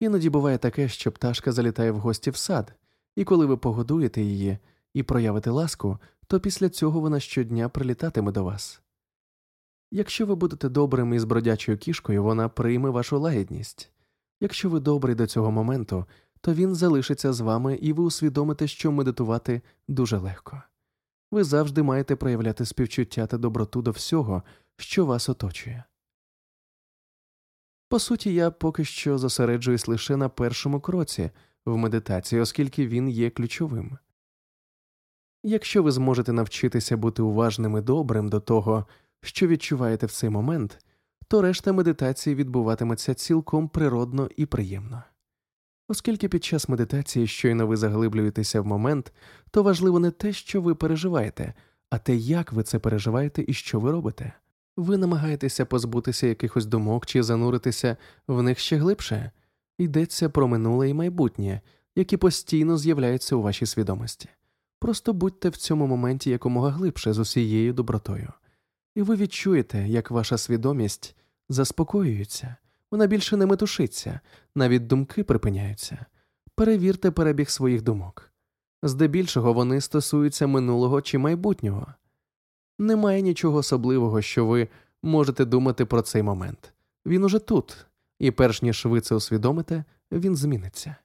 Іноді 0.00 0.30
буває 0.30 0.58
таке, 0.58 0.88
що 0.88 1.12
пташка 1.12 1.52
залітає 1.52 1.90
в 1.90 1.98
гості 1.98 2.30
в 2.30 2.36
сад, 2.36 2.72
і 3.16 3.24
коли 3.24 3.46
ви 3.46 3.56
погодуєте 3.56 4.22
її 4.22 4.58
і 4.94 5.02
проявите 5.02 5.50
ласку, 5.50 5.98
то 6.26 6.40
після 6.40 6.68
цього 6.68 7.00
вона 7.00 7.20
щодня 7.20 7.68
прилітатиме 7.68 8.32
до 8.32 8.44
вас. 8.44 8.80
Якщо 9.90 10.26
ви 10.26 10.34
будете 10.34 10.68
добрим 10.68 11.14
із 11.14 11.24
бродячою 11.24 11.78
кішкою, 11.78 12.22
вона 12.22 12.48
прийме 12.48 12.90
вашу 12.90 13.18
лагідність. 13.18 13.90
Якщо 14.40 14.70
ви 14.70 14.80
добрий 14.80 15.14
до 15.14 15.26
цього 15.26 15.50
моменту, 15.50 16.04
то 16.40 16.54
він 16.54 16.74
залишиться 16.74 17.32
з 17.32 17.40
вами 17.40 17.74
і 17.74 17.92
ви 17.92 18.02
усвідомите, 18.02 18.66
що 18.66 18.92
медитувати 18.92 19.62
дуже 19.88 20.18
легко. 20.18 20.62
Ви 21.30 21.44
завжди 21.44 21.82
маєте 21.82 22.16
проявляти 22.16 22.64
співчуття 22.64 23.26
та 23.26 23.38
доброту 23.38 23.82
до 23.82 23.90
всього, 23.90 24.42
що 24.76 25.06
вас 25.06 25.28
оточує. 25.28 25.84
По 27.88 27.98
суті, 27.98 28.34
я 28.34 28.50
поки 28.50 28.84
що 28.84 29.18
зосереджуюсь 29.18 29.88
лише 29.88 30.16
на 30.16 30.28
першому 30.28 30.80
кроці 30.80 31.30
в 31.66 31.76
медитації, 31.76 32.40
оскільки 32.40 32.86
він 32.86 33.08
є 33.08 33.30
ключовим. 33.30 33.98
Якщо 35.42 35.82
ви 35.82 35.92
зможете 35.92 36.32
навчитися 36.32 36.96
бути 36.96 37.22
уважним 37.22 37.76
і 37.76 37.80
добрим 37.80 38.28
до 38.28 38.40
того, 38.40 38.86
що 39.20 39.46
відчуваєте 39.46 40.06
в 40.06 40.12
цей 40.12 40.30
момент, 40.30 40.78
то 41.28 41.42
решта 41.42 41.72
медитації 41.72 42.36
відбуватиметься 42.36 43.14
цілком 43.14 43.68
природно 43.68 44.28
і 44.36 44.46
приємно. 44.46 45.02
Оскільки 45.88 46.28
під 46.28 46.44
час 46.44 46.68
медитації 46.68 47.26
щойно 47.26 47.66
ви 47.66 47.76
заглиблюєтеся 47.76 48.60
в 48.60 48.66
момент, 48.66 49.12
то 49.50 49.62
важливо 49.62 49.98
не 49.98 50.10
те, 50.10 50.32
що 50.32 50.62
ви 50.62 50.74
переживаєте, 50.74 51.54
а 51.90 51.98
те, 51.98 52.16
як 52.16 52.52
ви 52.52 52.62
це 52.62 52.78
переживаєте 52.78 53.44
і 53.48 53.52
що 53.52 53.80
ви 53.80 53.90
робите. 53.90 54.32
Ви 54.76 54.96
намагаєтеся 54.96 55.64
позбутися 55.64 56.26
якихось 56.26 56.66
думок 56.66 57.06
чи 57.06 57.22
зануритися 57.22 57.96
в 58.28 58.42
них 58.42 58.58
ще 58.58 58.76
глибше, 58.76 59.30
йдеться 59.78 60.28
про 60.28 60.48
минуле 60.48 60.88
і 60.88 60.94
майбутнє, 60.94 61.60
які 61.96 62.16
постійно 62.16 62.78
з'являються 62.78 63.36
у 63.36 63.42
вашій 63.42 63.66
свідомості. 63.66 64.28
Просто 64.78 65.12
будьте 65.12 65.48
в 65.48 65.56
цьому 65.56 65.86
моменті 65.86 66.30
якомога 66.30 66.70
глибше 66.70 67.12
з 67.12 67.18
усією 67.18 67.72
добротою, 67.72 68.32
і 68.94 69.02
ви 69.02 69.16
відчуєте, 69.16 69.88
як 69.88 70.10
ваша 70.10 70.38
свідомість 70.38 71.16
заспокоюється, 71.48 72.56
вона 72.90 73.06
більше 73.06 73.36
не 73.36 73.46
метушиться, 73.46 74.20
навіть 74.54 74.86
думки 74.86 75.24
припиняються. 75.24 76.06
Перевірте 76.54 77.10
перебіг 77.10 77.50
своїх 77.50 77.82
думок. 77.82 78.32
Здебільшого 78.82 79.52
вони 79.52 79.80
стосуються 79.80 80.46
минулого 80.46 81.02
чи 81.02 81.18
майбутнього. 81.18 81.86
Немає 82.78 83.22
нічого 83.22 83.58
особливого, 83.58 84.22
що 84.22 84.46
ви 84.46 84.68
можете 85.02 85.44
думати 85.44 85.84
про 85.84 86.02
цей 86.02 86.22
момент. 86.22 86.72
Він 87.06 87.24
уже 87.24 87.38
тут, 87.38 87.86
і 88.18 88.30
перш 88.30 88.62
ніж 88.62 88.86
ви 88.86 89.00
це 89.00 89.14
усвідомите, 89.14 89.84
він 90.12 90.36
зміниться. 90.36 90.96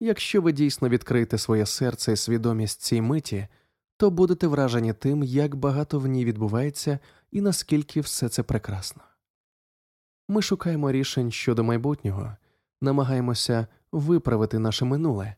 Якщо 0.00 0.42
ви 0.42 0.52
дійсно 0.52 0.88
відкриєте 0.88 1.38
своє 1.38 1.66
серце 1.66 2.12
і 2.12 2.16
свідомість 2.16 2.80
цій 2.80 3.00
миті, 3.00 3.48
то 3.96 4.10
будете 4.10 4.46
вражені 4.46 4.92
тим, 4.92 5.22
як 5.22 5.54
багато 5.54 5.98
в 5.98 6.06
ній 6.06 6.24
відбувається 6.24 6.98
і 7.30 7.40
наскільки 7.40 8.00
все 8.00 8.28
це 8.28 8.42
прекрасно. 8.42 9.02
Ми 10.30 10.42
шукаємо 10.42 10.92
рішень 10.92 11.30
щодо 11.30 11.64
майбутнього, 11.64 12.36
намагаємося 12.80 13.66
виправити 13.92 14.58
наше 14.58 14.84
минуле, 14.84 15.34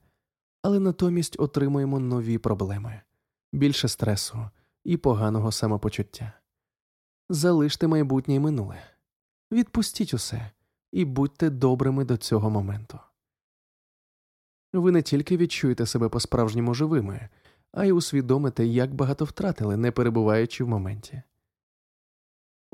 але 0.63 0.81
натомість 0.81 1.37
отримуємо 1.39 2.01
нові 2.01 2.39
проблеми, 2.39 3.01
більше 3.53 3.89
стресу 3.89 4.51
і 4.85 4.97
поганого 4.97 5.53
самопочуття. 5.53 6.33
Залиште 7.29 7.87
майбутнє 7.87 8.35
й 8.35 8.39
минуле, 8.39 8.83
відпустіть 9.53 10.15
усе 10.15 10.51
і 10.93 11.05
будьте 11.05 11.51
добрими 11.51 12.05
до 12.05 12.17
цього 12.17 12.51
моменту. 12.51 12.99
Ви 14.73 14.93
не 14.93 15.03
тільки 15.03 15.37
відчуєте 15.37 15.87
себе 15.87 16.09
по 16.09 16.21
справжньому 16.21 16.75
живими, 16.75 17.29
а 17.73 17.85
й 17.85 17.91
усвідомите, 17.91 18.67
як 18.67 18.95
багато 18.95 19.25
втратили, 19.25 19.77
не 19.77 19.91
перебуваючи 19.91 20.65
в 20.65 20.69
моменті. 20.69 21.23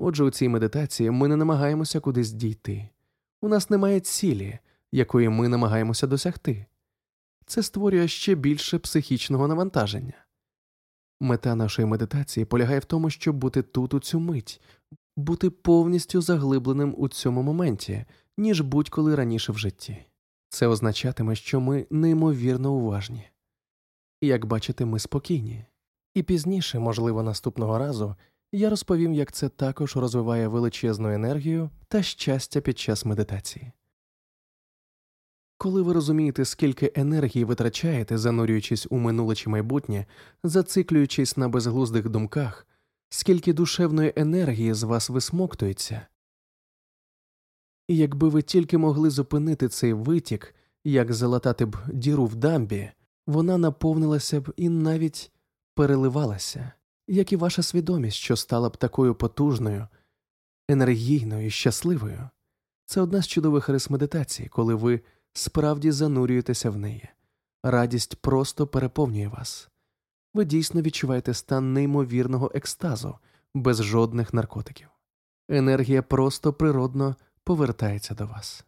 Отже, 0.00 0.24
у 0.24 0.30
цій 0.30 0.48
медитації 0.48 1.10
ми 1.10 1.28
не 1.28 1.36
намагаємося 1.36 2.00
кудись 2.00 2.32
дійти, 2.32 2.88
у 3.42 3.48
нас 3.48 3.70
немає 3.70 4.00
цілі, 4.00 4.58
якої 4.92 5.28
ми 5.28 5.48
намагаємося 5.48 6.06
досягти. 6.06 6.66
Це 7.46 7.62
створює 7.62 8.08
ще 8.08 8.34
більше 8.34 8.78
психічного 8.78 9.48
навантаження. 9.48 10.24
Мета 11.20 11.54
нашої 11.54 11.86
медитації 11.86 12.46
полягає 12.46 12.78
в 12.78 12.84
тому, 12.84 13.10
щоб 13.10 13.36
бути 13.36 13.62
тут 13.62 13.94
у 13.94 14.00
цю 14.00 14.20
мить, 14.20 14.60
бути 15.16 15.50
повністю 15.50 16.20
заглибленим 16.20 16.94
у 16.98 17.08
цьому 17.08 17.42
моменті, 17.42 18.04
ніж 18.36 18.60
будь-коли 18.60 19.14
раніше 19.14 19.52
в 19.52 19.58
житті. 19.58 20.04
Це 20.48 20.66
означатиме, 20.66 21.34
що 21.34 21.60
ми 21.60 21.86
неймовірно 21.90 22.72
уважні. 22.72 23.28
Як 24.20 24.44
бачите, 24.44 24.84
ми 24.84 24.98
спокійні. 24.98 25.64
І 26.14 26.22
пізніше, 26.22 26.78
можливо, 26.78 27.22
наступного 27.22 27.78
разу, 27.78 28.16
я 28.52 28.70
розповім, 28.70 29.14
як 29.14 29.32
це 29.32 29.48
також 29.48 29.96
розвиває 29.96 30.48
величезну 30.48 31.12
енергію 31.12 31.70
та 31.88 32.02
щастя 32.02 32.60
під 32.60 32.78
час 32.78 33.04
медитації. 33.04 33.72
Коли 35.58 35.82
ви 35.82 35.92
розумієте, 35.92 36.44
скільки 36.44 36.92
енергії 36.94 37.44
витрачаєте, 37.44 38.18
занурюючись 38.18 38.86
у 38.90 38.98
минуле 38.98 39.34
чи 39.34 39.50
майбутнє, 39.50 40.06
зациклюючись 40.44 41.36
на 41.36 41.48
безглуздих 41.48 42.08
думках, 42.08 42.66
скільки 43.08 43.52
душевної 43.52 44.12
енергії 44.16 44.74
з 44.74 44.82
вас 44.82 45.10
висмоктується, 45.10 46.06
і 47.88 47.96
якби 47.96 48.28
ви 48.28 48.42
тільки 48.42 48.78
могли 48.78 49.10
зупинити 49.10 49.68
цей 49.68 49.92
витік, 49.92 50.54
як 50.84 51.12
залатати 51.12 51.66
б 51.66 51.76
діру 51.92 52.26
в 52.26 52.36
дамбі, 52.36 52.90
вона 53.26 53.58
наповнилася 53.58 54.40
б 54.40 54.52
і 54.56 54.68
навіть 54.68 55.32
переливалася, 55.74 56.72
як 57.08 57.32
і 57.32 57.36
ваша 57.36 57.62
свідомість, 57.62 58.16
що 58.16 58.36
стала 58.36 58.68
б 58.68 58.76
такою 58.76 59.14
потужною, 59.14 59.88
енергійною 60.68 61.46
і 61.46 61.50
щасливою. 61.50 62.28
Це 62.84 63.00
одна 63.00 63.22
з 63.22 63.28
чудових 63.28 63.68
рис 63.68 63.90
медитації, 63.90 64.48
коли 64.48 64.74
ви 64.74 65.00
справді 65.32 65.90
занурюєтеся 65.90 66.70
в 66.70 66.76
неї. 66.76 67.08
Радість 67.62 68.16
просто 68.16 68.66
переповнює 68.66 69.28
вас. 69.28 69.68
Ви 70.34 70.44
дійсно 70.44 70.82
відчуваєте 70.82 71.34
стан 71.34 71.72
неймовірного 71.72 72.50
екстазу 72.54 73.18
без 73.54 73.82
жодних 73.82 74.34
наркотиків. 74.34 74.88
Енергія 75.48 76.02
просто 76.02 76.52
природно 76.52 77.16
повертається 77.44 78.14
до 78.14 78.26
вас. 78.26 78.64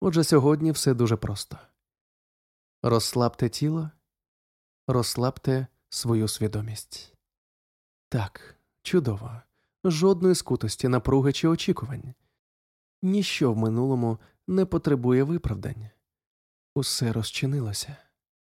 Отже, 0.00 0.24
сьогодні 0.24 0.72
все 0.72 0.94
дуже 0.94 1.16
просто 1.16 1.58
розслабте 2.82 3.48
тіло, 3.48 3.90
розслабте 4.88 5.66
свою 5.88 6.28
свідомість. 6.28 7.14
Так, 8.10 8.56
чудово, 8.82 9.42
жодної 9.84 10.34
скутості, 10.34 10.88
напруги 10.88 11.32
чи 11.32 11.48
очікувань. 11.48 12.14
Ніщо 13.02 13.52
в 13.52 13.56
минулому 13.56 14.18
не 14.46 14.66
потребує 14.66 15.22
виправдань. 15.22 15.90
Усе 16.74 17.12
розчинилося. 17.12 17.96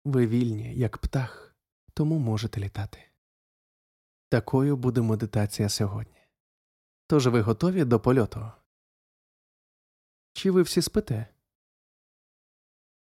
Ви 0.05 0.27
вільні, 0.27 0.75
як 0.75 0.99
птах, 0.99 1.57
тому 1.95 2.19
можете 2.19 2.61
літати. 2.61 3.05
Такою 4.29 4.77
буде 4.77 5.01
медитація 5.01 5.69
сьогодні. 5.69 6.21
Тож 7.07 7.27
ви 7.27 7.41
готові 7.41 7.85
до 7.85 8.01
польоту? 8.01 8.53
Чи 10.33 10.51
ви 10.51 10.63
всі 10.63 10.83
спите? 10.83 11.27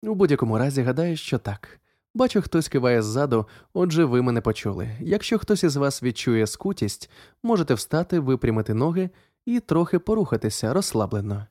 У 0.02 0.14
будь-якому 0.14 0.58
разі 0.58 0.82
гадаю, 0.82 1.16
що 1.16 1.38
так. 1.38 1.80
Бачу, 2.14 2.42
хтось 2.42 2.68
киває 2.68 3.02
ззаду, 3.02 3.46
отже, 3.72 4.04
ви 4.04 4.22
мене 4.22 4.40
почули. 4.40 4.90
Якщо 5.00 5.38
хтось 5.38 5.64
із 5.64 5.76
вас 5.76 6.02
відчує 6.02 6.46
скутість, 6.46 7.10
можете 7.42 7.74
встати, 7.74 8.20
випрямити 8.20 8.74
ноги 8.74 9.10
і 9.46 9.60
трохи 9.60 9.98
порухатися 9.98 10.72
розслаблено. 10.72 11.46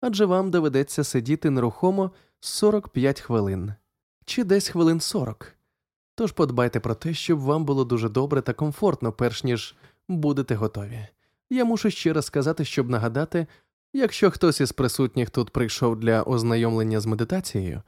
Адже 0.00 0.24
вам 0.24 0.50
доведеться 0.50 1.04
сидіти 1.04 1.50
нерухомо 1.50 2.10
45 2.40 3.20
хвилин 3.20 3.74
чи 4.24 4.44
десь 4.44 4.68
хвилин 4.68 5.00
40. 5.00 5.52
Тож 6.14 6.32
подбайте 6.32 6.80
про 6.80 6.94
те, 6.94 7.14
щоб 7.14 7.38
вам 7.38 7.64
було 7.64 7.84
дуже 7.84 8.08
добре 8.08 8.42
та 8.42 8.52
комфортно, 8.52 9.12
перш 9.12 9.44
ніж 9.44 9.76
будете 10.08 10.54
готові. 10.54 11.06
Я 11.50 11.64
мушу 11.64 11.90
ще 11.90 12.12
раз 12.12 12.26
сказати, 12.26 12.64
щоб 12.64 12.90
нагадати, 12.90 13.46
якщо 13.92 14.30
хтось 14.30 14.60
із 14.60 14.72
присутніх 14.72 15.30
тут 15.30 15.50
прийшов 15.50 15.96
для 15.96 16.22
ознайомлення 16.22 17.00
з 17.00 17.06
медитацією, 17.06 17.82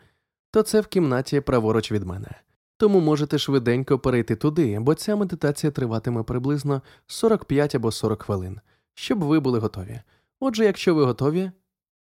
то 0.50 0.62
це 0.62 0.80
в 0.80 0.86
кімнаті 0.86 1.40
праворуч 1.40 1.92
від 1.92 2.04
мене. 2.04 2.28
Тому 2.76 3.00
можете 3.00 3.38
швиденько 3.38 3.98
перейти 3.98 4.36
туди, 4.36 4.78
бо 4.80 4.94
ця 4.94 5.16
медитація 5.16 5.70
триватиме 5.70 6.22
приблизно 6.22 6.82
45 7.06 7.74
або 7.74 7.92
40 7.92 8.22
хвилин, 8.22 8.60
щоб 8.94 9.24
ви 9.24 9.40
були 9.40 9.58
готові. 9.58 10.00
Отже, 10.40 10.64
якщо 10.64 10.94
ви 10.94 11.04
готові, 11.04 11.50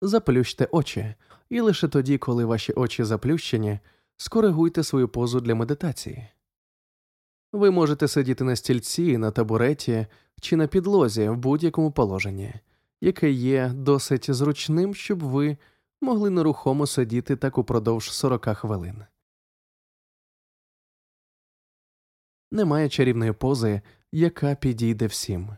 заплющте 0.01 0.67
очі, 0.71 1.15
і 1.49 1.61
лише 1.61 1.87
тоді, 1.87 2.17
коли 2.17 2.45
ваші 2.45 2.73
очі 2.73 3.03
заплющені, 3.03 3.79
скоригуйте 4.17 4.83
свою 4.83 5.07
позу 5.07 5.41
для 5.41 5.55
медитації. 5.55 6.27
Ви 7.53 7.71
можете 7.71 8.07
сидіти 8.07 8.43
на 8.43 8.55
стільці, 8.55 9.17
на 9.17 9.31
табуреті 9.31 10.07
чи 10.41 10.55
на 10.55 10.67
підлозі 10.67 11.29
в 11.29 11.37
будь-якому 11.37 11.91
положенні, 11.91 12.53
яке 13.01 13.31
є 13.31 13.71
досить 13.75 14.31
зручним, 14.31 14.95
щоб 14.95 15.23
ви 15.23 15.57
могли 16.01 16.29
нерухомо 16.29 16.87
сидіти 16.87 17.35
так 17.35 17.57
упродовж 17.57 18.11
40 18.11 18.57
хвилин. 18.57 19.05
Немає 22.51 22.89
чарівної 22.89 23.33
пози, 23.33 23.81
яка 24.11 24.55
підійде 24.55 25.07
всім. 25.07 25.57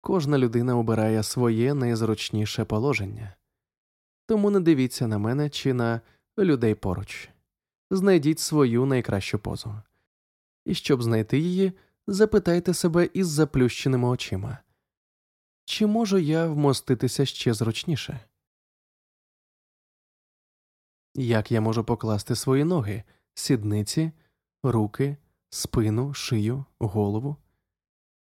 Кожна 0.00 0.38
людина 0.38 0.76
обирає 0.76 1.22
своє 1.22 1.74
найзручніше 1.74 2.64
положення, 2.64 3.36
тому 4.26 4.50
не 4.50 4.60
дивіться 4.60 5.06
на 5.06 5.18
мене 5.18 5.50
чи 5.50 5.74
на 5.74 6.00
людей 6.38 6.74
поруч. 6.74 7.28
Знайдіть 7.90 8.38
свою 8.38 8.86
найкращу 8.86 9.38
позу. 9.38 9.82
І 10.64 10.74
щоб 10.74 11.02
знайти 11.02 11.38
її, 11.38 11.72
запитайте 12.06 12.74
себе 12.74 13.10
із 13.14 13.28
заплющеними 13.28 14.08
очима 14.08 14.58
чи 15.66 15.86
можу 15.86 16.18
я 16.18 16.46
вмоститися 16.46 17.26
ще 17.26 17.54
зручніше? 17.54 18.20
Як 21.14 21.52
я 21.52 21.60
можу 21.60 21.84
покласти 21.84 22.36
свої 22.36 22.64
ноги, 22.64 23.02
сідниці, 23.34 24.12
руки, 24.62 25.16
спину, 25.50 26.14
шию, 26.14 26.64
голову? 26.78 27.36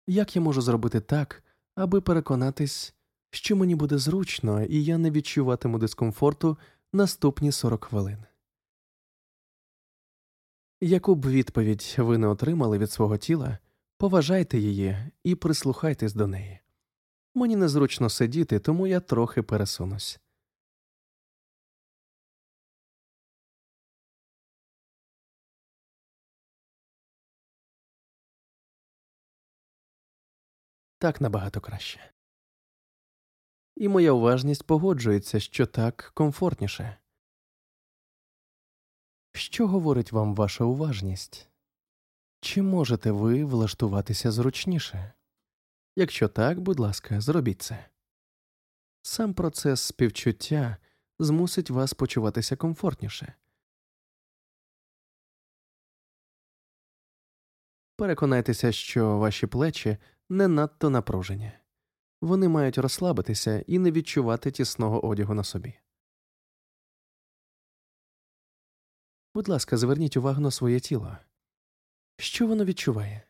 Як 0.08 0.36
я 0.36 0.41
можу 0.41 0.62
зробити 0.62 1.02
так, 1.02 1.43
аби 1.75 2.02
переконатись, 2.02 2.93
що 3.30 3.56
мені 3.56 3.75
буде 3.75 3.97
зручно 3.97 4.63
і 4.63 4.84
я 4.84 4.97
не 4.97 5.12
відчуватиму 5.12 5.80
дискомфорту 5.80 6.58
наступні 6.93 7.52
40 7.52 7.84
хвилин? 7.84 8.23
Яку 10.82 11.15
б 11.15 11.25
відповідь 11.25 11.95
ви 11.97 12.17
не 12.17 12.28
отримали 12.28 12.78
від 12.78 12.91
свого 12.91 13.17
тіла, 13.17 13.58
поважайте 13.97 14.60
її 14.60 15.12
і 15.23 15.36
прислухайтесь 15.36 16.13
до 16.13 16.28
неї. 16.28 16.58
Мені 17.33 17.55
незручно 17.55 18.09
сидіти, 18.09 18.59
тому 18.59 18.87
я 18.87 18.99
трохи 18.99 19.43
пересунусь. 19.43 20.19
Так 30.97 31.21
набагато 31.21 31.61
краще. 31.61 32.11
І 33.75 33.87
моя 33.87 34.11
уважність 34.11 34.63
погоджується, 34.63 35.39
що 35.39 35.65
так 35.65 36.11
комфортніше. 36.13 36.97
Що 39.33 39.67
говорить 39.67 40.11
вам 40.11 40.35
ваша 40.35 40.63
уважність? 40.63 41.49
Чи 42.41 42.61
можете 42.61 43.11
ви 43.11 43.45
влаштуватися 43.45 44.31
зручніше? 44.31 45.13
Якщо 45.99 46.27
так, 46.27 46.59
будь 46.59 46.79
ласка, 46.79 47.21
зробіть 47.21 47.62
це. 47.62 47.85
Сам 49.01 49.33
процес 49.33 49.81
співчуття 49.81 50.77
змусить 51.19 51.69
вас 51.69 51.93
почуватися 51.93 52.55
комфортніше. 52.55 53.33
Переконайтеся, 57.95 58.71
що 58.71 59.17
ваші 59.17 59.47
плечі 59.47 59.97
не 60.29 60.47
надто 60.47 60.89
напружені, 60.89 61.51
вони 62.21 62.47
мають 62.47 62.77
розслабитися 62.77 63.63
і 63.67 63.79
не 63.79 63.91
відчувати 63.91 64.51
тісного 64.51 65.05
одягу 65.05 65.33
на 65.33 65.43
собі. 65.43 65.73
Будь 69.33 69.47
ласка, 69.47 69.77
зверніть 69.77 70.17
увагу 70.17 70.41
на 70.41 70.51
своє 70.51 70.79
тіло. 70.79 71.17
Що 72.17 72.47
воно 72.47 72.65
відчуває? 72.65 73.28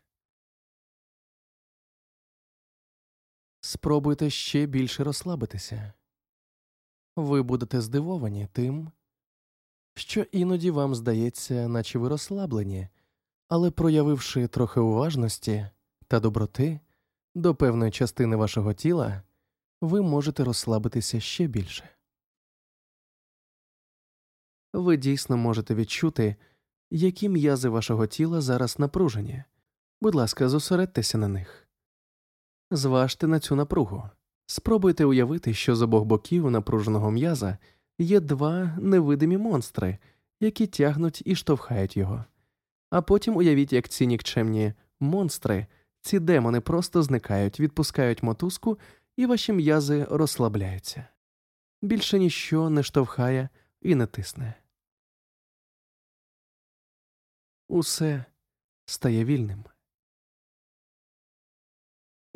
Спробуйте 3.70 4.30
ще 4.30 4.66
більше 4.66 5.04
розслабитися. 5.04 5.94
Ви 7.16 7.42
будете 7.42 7.82
здивовані 7.82 8.48
тим, 8.52 8.92
що 9.96 10.22
іноді 10.22 10.72
вам 10.72 10.96
здається, 10.96 11.68
наче 11.68 12.00
ви 12.00 12.10
розслаблені, 12.10 12.88
але 13.48 13.72
проявивши 13.72 14.48
трохи 14.48 14.80
уважності 14.80 15.70
та 16.08 16.20
доброти 16.20 16.80
до 17.36 17.56
певної 17.56 17.92
частини 17.92 18.36
вашого 18.36 18.74
тіла, 18.74 19.24
ви 19.82 20.02
можете 20.02 20.44
розслабитися 20.44 21.20
ще 21.20 21.48
більше. 21.48 21.90
Ви 24.74 24.98
дійсно 24.98 25.38
можете 25.38 25.76
відчути, 25.76 26.36
які 26.92 27.30
м'язи 27.30 27.70
вашого 27.70 28.08
тіла 28.08 28.42
зараз 28.42 28.80
напружені. 28.80 29.44
Будь 30.02 30.16
ласка, 30.16 30.50
зосередьтеся 30.50 31.18
на 31.18 31.28
них. 31.28 31.69
Зважте 32.72 33.28
на 33.28 33.40
цю 33.40 33.56
напругу. 33.56 34.10
Спробуйте 34.46 35.06
уявити, 35.06 35.54
що 35.54 35.76
з 35.76 35.82
обох 35.82 36.04
боків 36.04 36.52
напруженого 36.52 37.12
м'яза 37.12 37.58
є 38.00 38.20
два 38.20 38.78
невидимі 38.82 39.38
монстри, 39.38 39.98
які 40.40 40.68
тягнуть 40.68 41.22
і 41.26 41.36
штовхають 41.36 41.98
його. 41.98 42.26
А 42.90 43.02
потім 43.02 43.38
уявіть, 43.38 43.74
як 43.74 43.90
ці 43.90 44.08
нікчемні 44.08 44.74
монстри, 45.00 45.68
ці 46.02 46.20
демони 46.20 46.62
просто 46.62 47.04
зникають, 47.04 47.60
відпускають 47.60 48.24
мотузку, 48.24 48.80
і 49.18 49.26
ваші 49.26 49.54
м'язи 49.54 50.08
розслабляються. 50.10 51.08
Більше 51.82 52.20
ніщо 52.20 52.70
не 52.70 52.84
штовхає 52.84 53.50
і 53.82 53.96
не 53.96 54.06
тисне. 54.06 54.54
Усе 57.68 58.26
стає 58.86 59.26
вільним. 59.26 59.64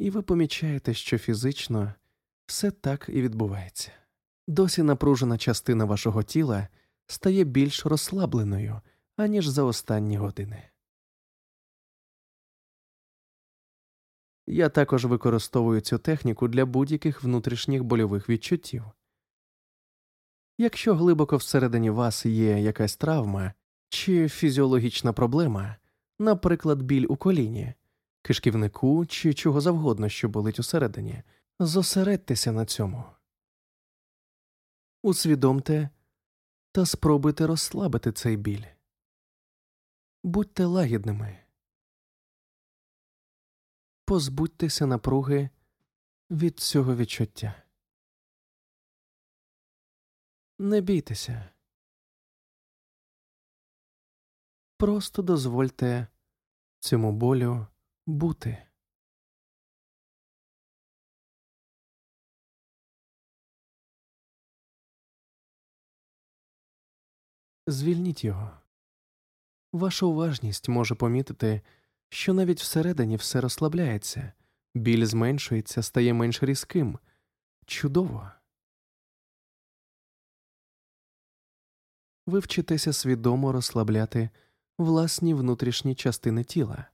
І 0.03 0.09
ви 0.09 0.21
помічаєте, 0.21 0.93
що 0.93 1.17
фізично 1.17 1.93
все 2.45 2.71
так 2.71 3.09
і 3.13 3.21
відбувається. 3.21 3.91
Досі 4.47 4.83
напружена 4.83 5.37
частина 5.37 5.85
вашого 5.85 6.23
тіла 6.23 6.67
стає 7.07 7.43
більш 7.43 7.85
розслабленою, 7.85 8.81
аніж 9.17 9.47
за 9.47 9.63
останні 9.63 10.17
години. 10.17 10.63
Я 14.47 14.69
також 14.69 15.05
використовую 15.05 15.81
цю 15.81 15.97
техніку 15.97 16.47
для 16.47 16.65
будь-яких 16.65 17.23
внутрішніх 17.23 17.83
больових 17.83 18.29
відчуттів. 18.29 18.83
Якщо 20.57 20.95
глибоко 20.95 21.37
всередині 21.37 21.89
вас 21.89 22.25
є 22.25 22.59
якась 22.59 22.95
травма 22.95 23.53
чи 23.89 24.29
фізіологічна 24.29 25.13
проблема, 25.13 25.75
наприклад, 26.19 26.81
біль 26.81 27.05
у 27.09 27.15
коліні, 27.15 27.73
кишківнику 28.23 29.05
чи 29.05 29.33
чого 29.33 29.61
завгодно, 29.61 30.09
що 30.09 30.29
болить 30.29 30.59
усередині, 30.59 31.23
зосередьтеся 31.59 32.51
на 32.51 32.65
цьому. 32.65 33.03
Усвідомте 35.01 35.89
та 36.71 36.85
спробуйте 36.85 37.47
розслабити 37.47 38.11
цей 38.11 38.37
біль. 38.37 38.65
Будьте 40.23 40.65
лагідними. 40.65 41.39
Позбудьтеся 44.05 44.85
напруги 44.85 45.49
від 46.31 46.59
цього 46.59 46.95
відчуття. 46.95 47.63
Не 50.59 50.81
бійтеся. 50.81 51.49
Просто 54.77 55.21
дозвольте 55.21 56.07
цьому 56.79 57.11
болю 57.11 57.67
бути. 58.05 58.67
Звільніть 67.67 68.23
його. 68.23 68.51
Ваша 69.73 70.05
уважність 70.05 70.69
може 70.69 70.95
помітити, 70.95 71.61
що 72.09 72.33
навіть 72.33 72.59
всередині 72.59 73.15
все 73.15 73.41
розслабляється, 73.41 74.33
біль 74.75 75.05
зменшується, 75.05 75.83
стає 75.83 76.13
менш 76.13 76.43
різким. 76.43 76.99
Чудово. 77.65 78.31
Ви 82.27 82.39
вчитеся 82.39 82.93
свідомо 82.93 83.51
розслабляти 83.51 84.29
власні 84.77 85.33
внутрішні 85.33 85.95
частини 85.95 86.43
тіла. 86.43 86.92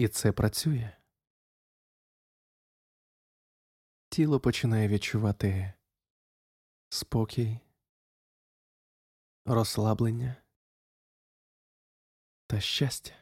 І 0.00 0.08
це 0.08 0.32
працює. 0.32 0.90
Тіло 4.08 4.40
починає 4.40 4.88
відчувати 4.88 5.72
спокій, 6.88 7.58
розслаблення 9.44 10.36
та 12.46 12.60
щастя. 12.60 13.19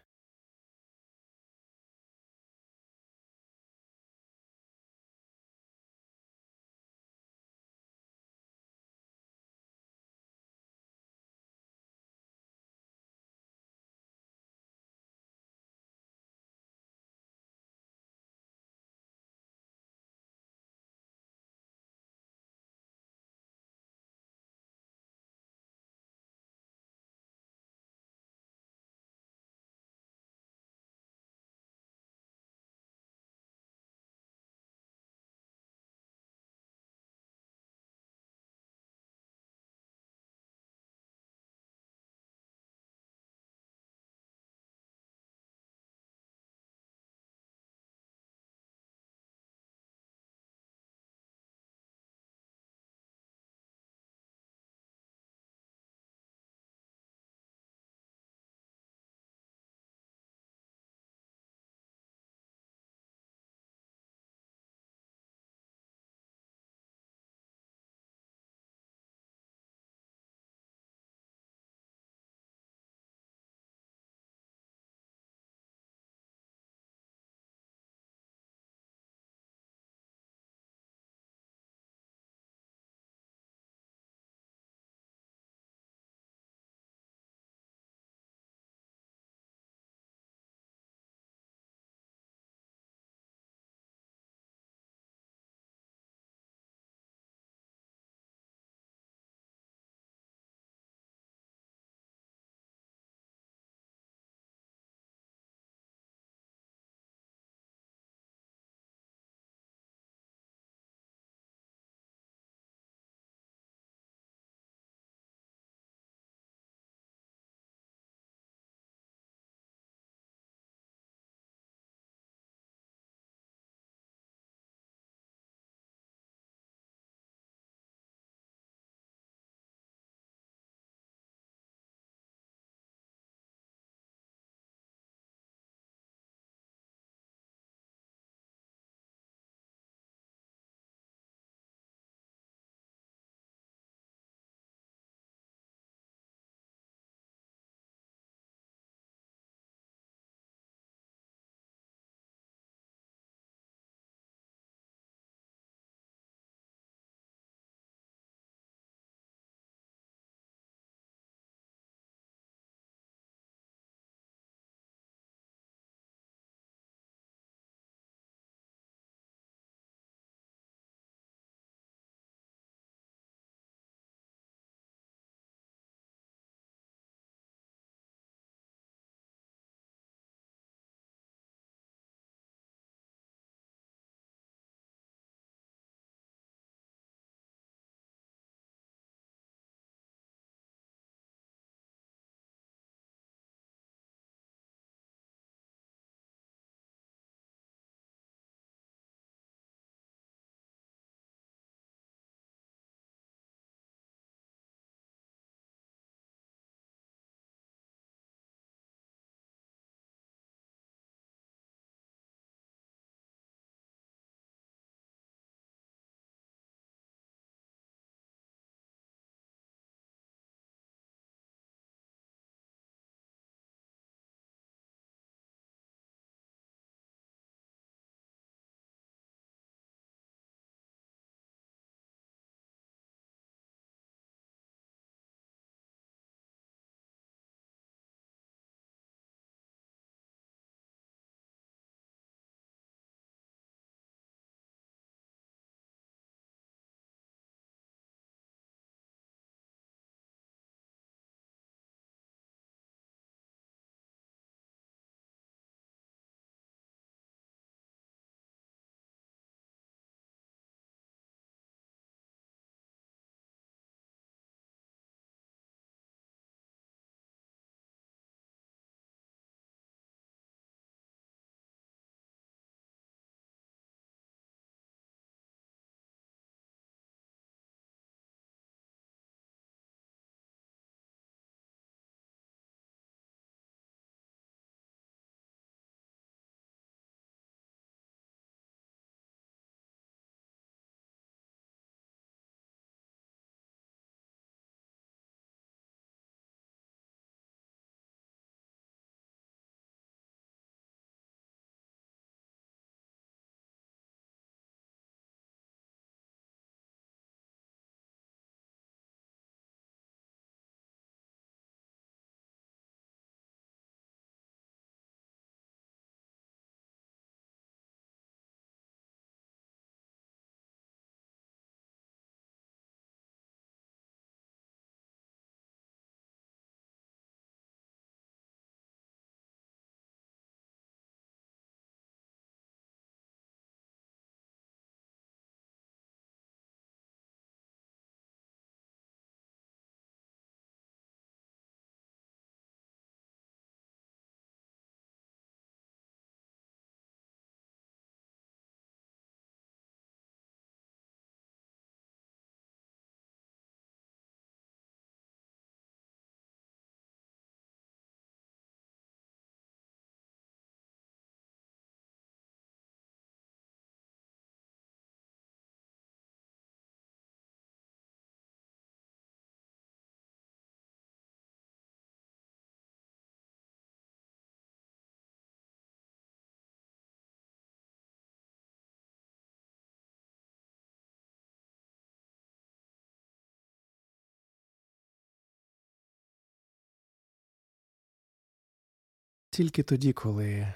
Тільки 389.59 389.83
тоді, 389.83 390.13
коли 390.13 390.75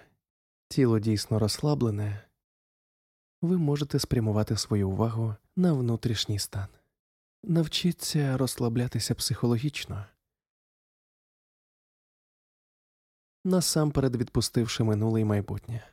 тіло 0.69 0.99
дійсно 0.99 1.39
розслаблене, 1.39 2.25
ви 3.43 3.59
можете 3.59 3.99
спрямувати 3.99 4.57
свою 4.57 4.91
увагу 4.91 5.35
на 5.57 5.73
внутрішній 5.73 6.39
стан. 6.39 6.69
Навчіться 7.43 8.37
розслаблятися 8.37 9.15
психологічно, 9.15 10.07
насамперед 13.45 14.17
відпустивши 14.17 14.85
минуле 14.85 15.21
й 15.21 15.25
майбутнє. 15.25 15.89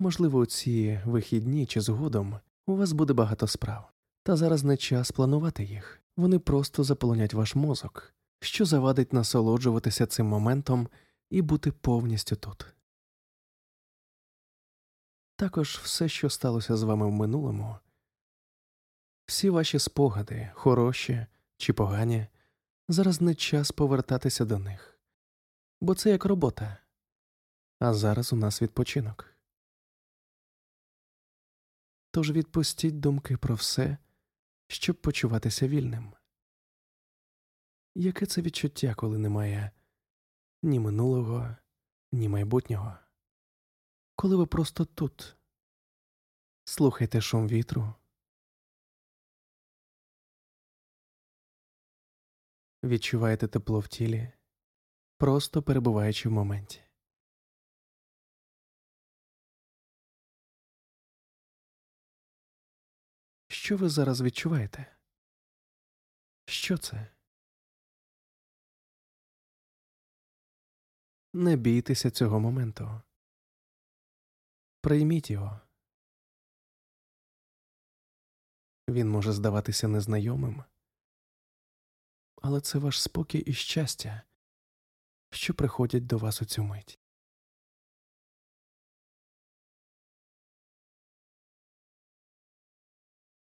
Можливо, 0.00 0.38
у 0.38 0.46
ці 0.46 1.00
вихідні 1.04 1.66
чи 1.66 1.80
згодом 1.80 2.40
у 2.66 2.76
вас 2.76 2.92
буде 2.92 3.12
багато 3.12 3.46
справ, 3.46 3.92
та 4.22 4.36
зараз 4.36 4.64
не 4.64 4.76
час 4.76 5.10
планувати 5.10 5.64
їх, 5.64 6.02
вони 6.16 6.38
просто 6.38 6.84
заполонять 6.84 7.34
ваш 7.34 7.54
мозок, 7.54 8.14
що 8.42 8.64
завадить 8.64 9.12
насолоджуватися 9.12 10.06
цим 10.06 10.26
моментом 10.26 10.88
і 11.30 11.42
бути 11.42 11.72
повністю 11.72 12.36
тут. 12.36 12.66
Також 15.36 15.80
все, 15.82 16.08
що 16.08 16.30
сталося 16.30 16.76
з 16.76 16.82
вами 16.82 17.06
в 17.06 17.10
минулому, 17.10 17.76
всі 19.26 19.50
ваші 19.50 19.78
спогади, 19.78 20.50
хороші 20.54 21.26
чи 21.56 21.72
погані, 21.72 22.26
зараз 22.88 23.20
не 23.20 23.34
час 23.34 23.72
повертатися 23.72 24.44
до 24.44 24.58
них, 24.58 24.98
бо 25.80 25.94
це 25.94 26.10
як 26.10 26.24
робота, 26.24 26.76
а 27.78 27.94
зараз 27.94 28.32
у 28.32 28.36
нас 28.36 28.62
відпочинок. 28.62 29.36
Тож 32.10 32.30
відпустіть 32.30 33.00
думки 33.00 33.36
про 33.36 33.54
все, 33.54 33.98
щоб 34.68 34.96
почуватися 34.96 35.68
вільним. 35.68 36.12
Яке 37.94 38.26
це 38.26 38.42
відчуття, 38.42 38.94
коли 38.94 39.18
немає 39.18 39.70
ні 40.62 40.80
минулого, 40.80 41.56
ні 42.12 42.28
майбутнього? 42.28 42.98
Коли 44.16 44.36
ви 44.36 44.46
просто 44.46 44.84
тут 44.84 45.36
слухайте 46.64 47.20
шум 47.20 47.48
вітру, 47.48 47.94
відчуваєте 52.84 53.48
тепло 53.48 53.80
в 53.80 53.88
тілі, 53.88 54.32
просто 55.18 55.62
перебуваючи 55.62 56.28
в 56.28 56.32
моменті. 56.32 56.82
Що 63.48 63.76
ви 63.76 63.88
зараз 63.88 64.22
відчуваєте? 64.22 64.96
Що 66.46 66.78
це? 66.78 67.21
Не 71.34 71.56
бійтеся 71.56 72.10
цього 72.10 72.40
моменту. 72.40 73.00
Прийміть 74.80 75.30
його. 75.30 75.60
Він 78.88 79.10
може 79.10 79.32
здаватися 79.32 79.88
незнайомим, 79.88 80.64
але 82.42 82.60
це 82.60 82.78
ваш 82.78 83.02
спокій 83.02 83.38
і 83.38 83.52
щастя, 83.52 84.22
що 85.30 85.54
приходять 85.54 86.06
до 86.06 86.18
вас 86.18 86.42
у 86.42 86.44
цю 86.44 86.62
мить. 86.62 86.98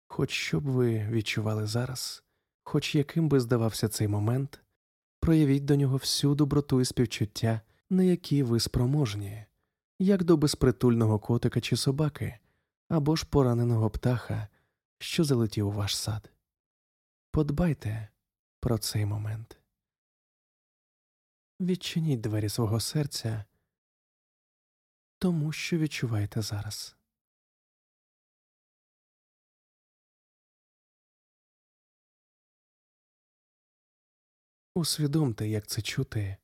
Хоч 0.08 0.30
що 0.30 0.60
б 0.60 0.64
ви 0.64 1.08
відчували 1.08 1.66
зараз, 1.66 2.24
хоч 2.64 2.94
яким 2.94 3.28
би 3.28 3.40
здавався 3.40 3.88
цей 3.88 4.08
момент, 4.08 4.63
проявіть 5.24 5.64
до 5.64 5.76
нього 5.76 5.96
всю 5.96 6.34
доброту 6.34 6.80
і 6.80 6.84
співчуття, 6.84 7.60
на 7.90 8.02
які 8.02 8.42
ви 8.42 8.60
спроможні, 8.60 9.44
як 9.98 10.24
до 10.24 10.36
безпритульного 10.36 11.18
котика 11.18 11.60
чи 11.60 11.76
собаки, 11.76 12.38
або 12.88 13.16
ж 13.16 13.26
пораненого 13.26 13.90
птаха, 13.90 14.48
що 14.98 15.24
залетів 15.24 15.68
у 15.68 15.70
ваш 15.70 15.96
сад. 15.96 16.30
Подбайте 17.30 18.08
про 18.60 18.78
цей 18.78 19.06
момент. 19.06 19.58
Відчиніть 21.60 22.20
двері 22.20 22.48
свого 22.48 22.80
серця 22.80 23.44
тому, 25.18 25.52
що 25.52 25.78
відчуваєте 25.78 26.42
зараз. 26.42 26.96
Усвідомте, 34.76 35.48
як 35.48 35.66
це 35.66 35.82
чути, 35.82 36.36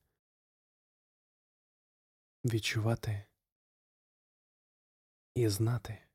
відчувати 2.44 3.24
і 5.34 5.48
знати. 5.48 6.09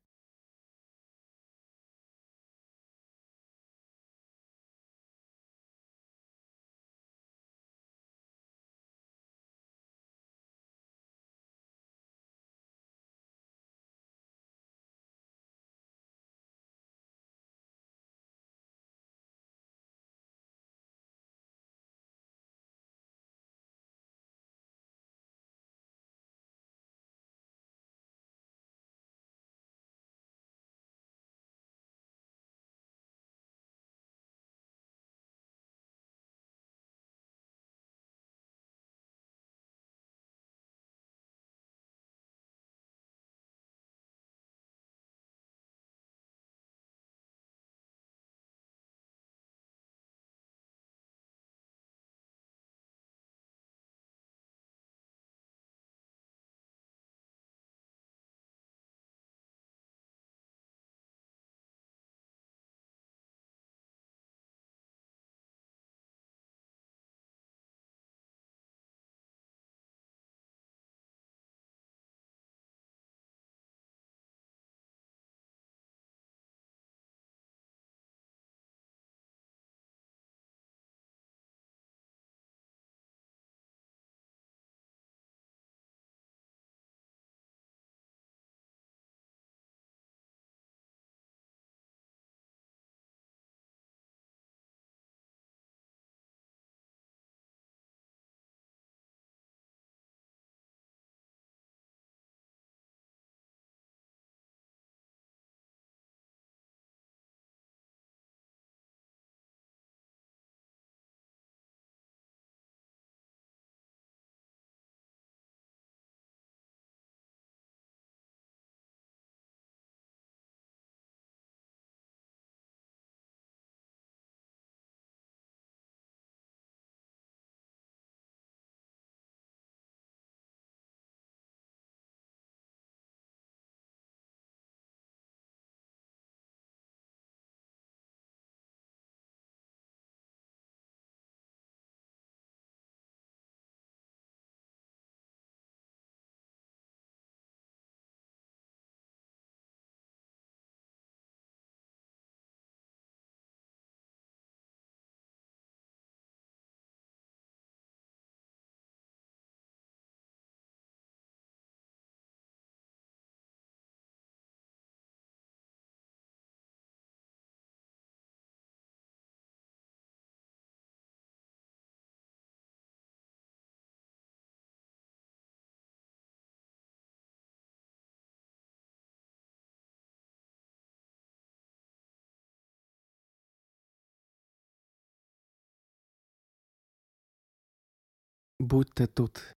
Будьте 188.60 189.06
тут. 189.06 189.56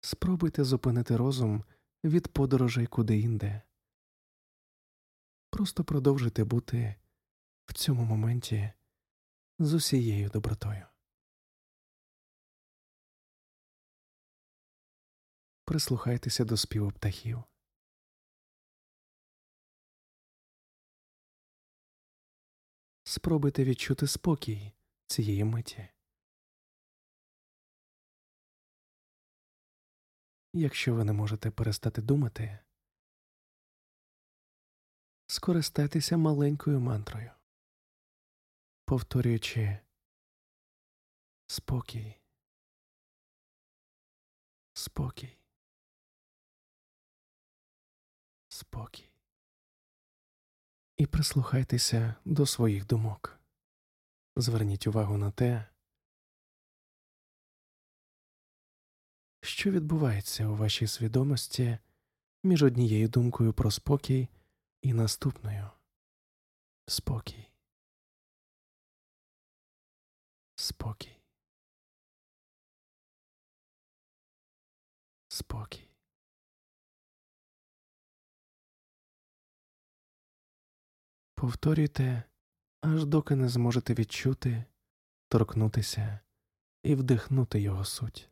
Спробуйте 0.00 0.64
зупинити 0.64 1.16
розум 1.16 1.64
від 2.04 2.28
подорожей 2.28 2.86
куди-інде. 2.86 3.62
Просто 5.50 5.84
продовжуйте 5.84 6.44
бути 6.44 6.94
в 7.66 7.72
цьому 7.72 8.04
моменті 8.04 8.72
з 9.58 9.74
усією 9.74 10.28
добротою. 10.28 10.86
Прислухайтеся 15.64 16.44
до 16.44 16.56
співу 16.56 16.90
птахів. 16.90 17.42
Спробуйте 23.04 23.64
відчути 23.64 24.06
спокій 24.06 24.72
цієї 25.06 25.44
миті. 25.44 25.88
Якщо 30.52 30.94
ви 30.94 31.04
не 31.04 31.12
можете 31.12 31.50
перестати 31.50 32.02
думати, 32.02 32.58
скористайтеся 35.26 36.16
маленькою 36.16 36.80
мантрою, 36.80 37.30
повторюючи 38.84 39.78
спокій, 41.46 42.20
спокій, 44.72 45.38
спокій. 48.48 49.10
І 50.96 51.06
прислухайтеся 51.06 52.14
до 52.24 52.46
своїх 52.46 52.86
думок. 52.86 53.40
Зверніть 54.36 54.86
увагу 54.86 55.16
на 55.16 55.30
те, 55.30 55.66
що 59.40 59.70
відбувається 59.70 60.46
у 60.46 60.54
вашій 60.54 60.86
свідомості 60.86 61.78
між 62.44 62.62
однією 62.62 63.08
думкою 63.08 63.52
про 63.52 63.70
спокій 63.70 64.28
і 64.82 64.92
наступною 64.92 65.70
спокій. 66.86 67.46
Спокій. 70.56 71.16
Спокій. 75.28 75.88
Повторюйте, 81.34 82.22
аж 82.80 83.04
доки 83.04 83.34
не 83.36 83.48
зможете 83.48 83.94
відчути, 83.94 84.64
торкнутися 85.28 86.20
і 86.82 86.94
вдихнути 86.94 87.60
його 87.60 87.84
суть. 87.84 88.29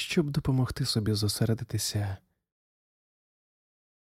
Щоб 0.00 0.30
допомогти 0.30 0.86
собі 0.86 1.12
зосередитися 1.12 2.16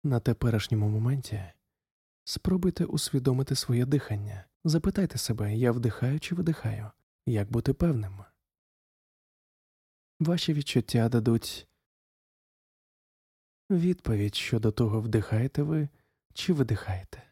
на 0.05 0.21
теперішньому 0.21 0.89
моменті, 0.89 1.45
спробуйте 2.25 2.85
усвідомити 2.85 3.55
своє 3.55 3.87
дихання. 3.87 4.45
Запитайте 4.65 5.19
себе, 5.19 5.57
я 5.57 5.73
вдихаю 5.73 6.21
чи 6.21 6.35
видихаю, 6.35 6.91
як 7.27 7.51
бути 7.51 7.73
певним. 7.73 8.25
Ваші 10.21 10.53
відчуття 10.53 11.09
дадуть 11.09 11.69
відповідь 13.71 14.35
щодо 14.35 14.73
того, 14.73 15.01
вдихаєте 15.01 15.63
ви 15.63 15.89
чи 16.35 16.53
видихаєте. 16.53 17.23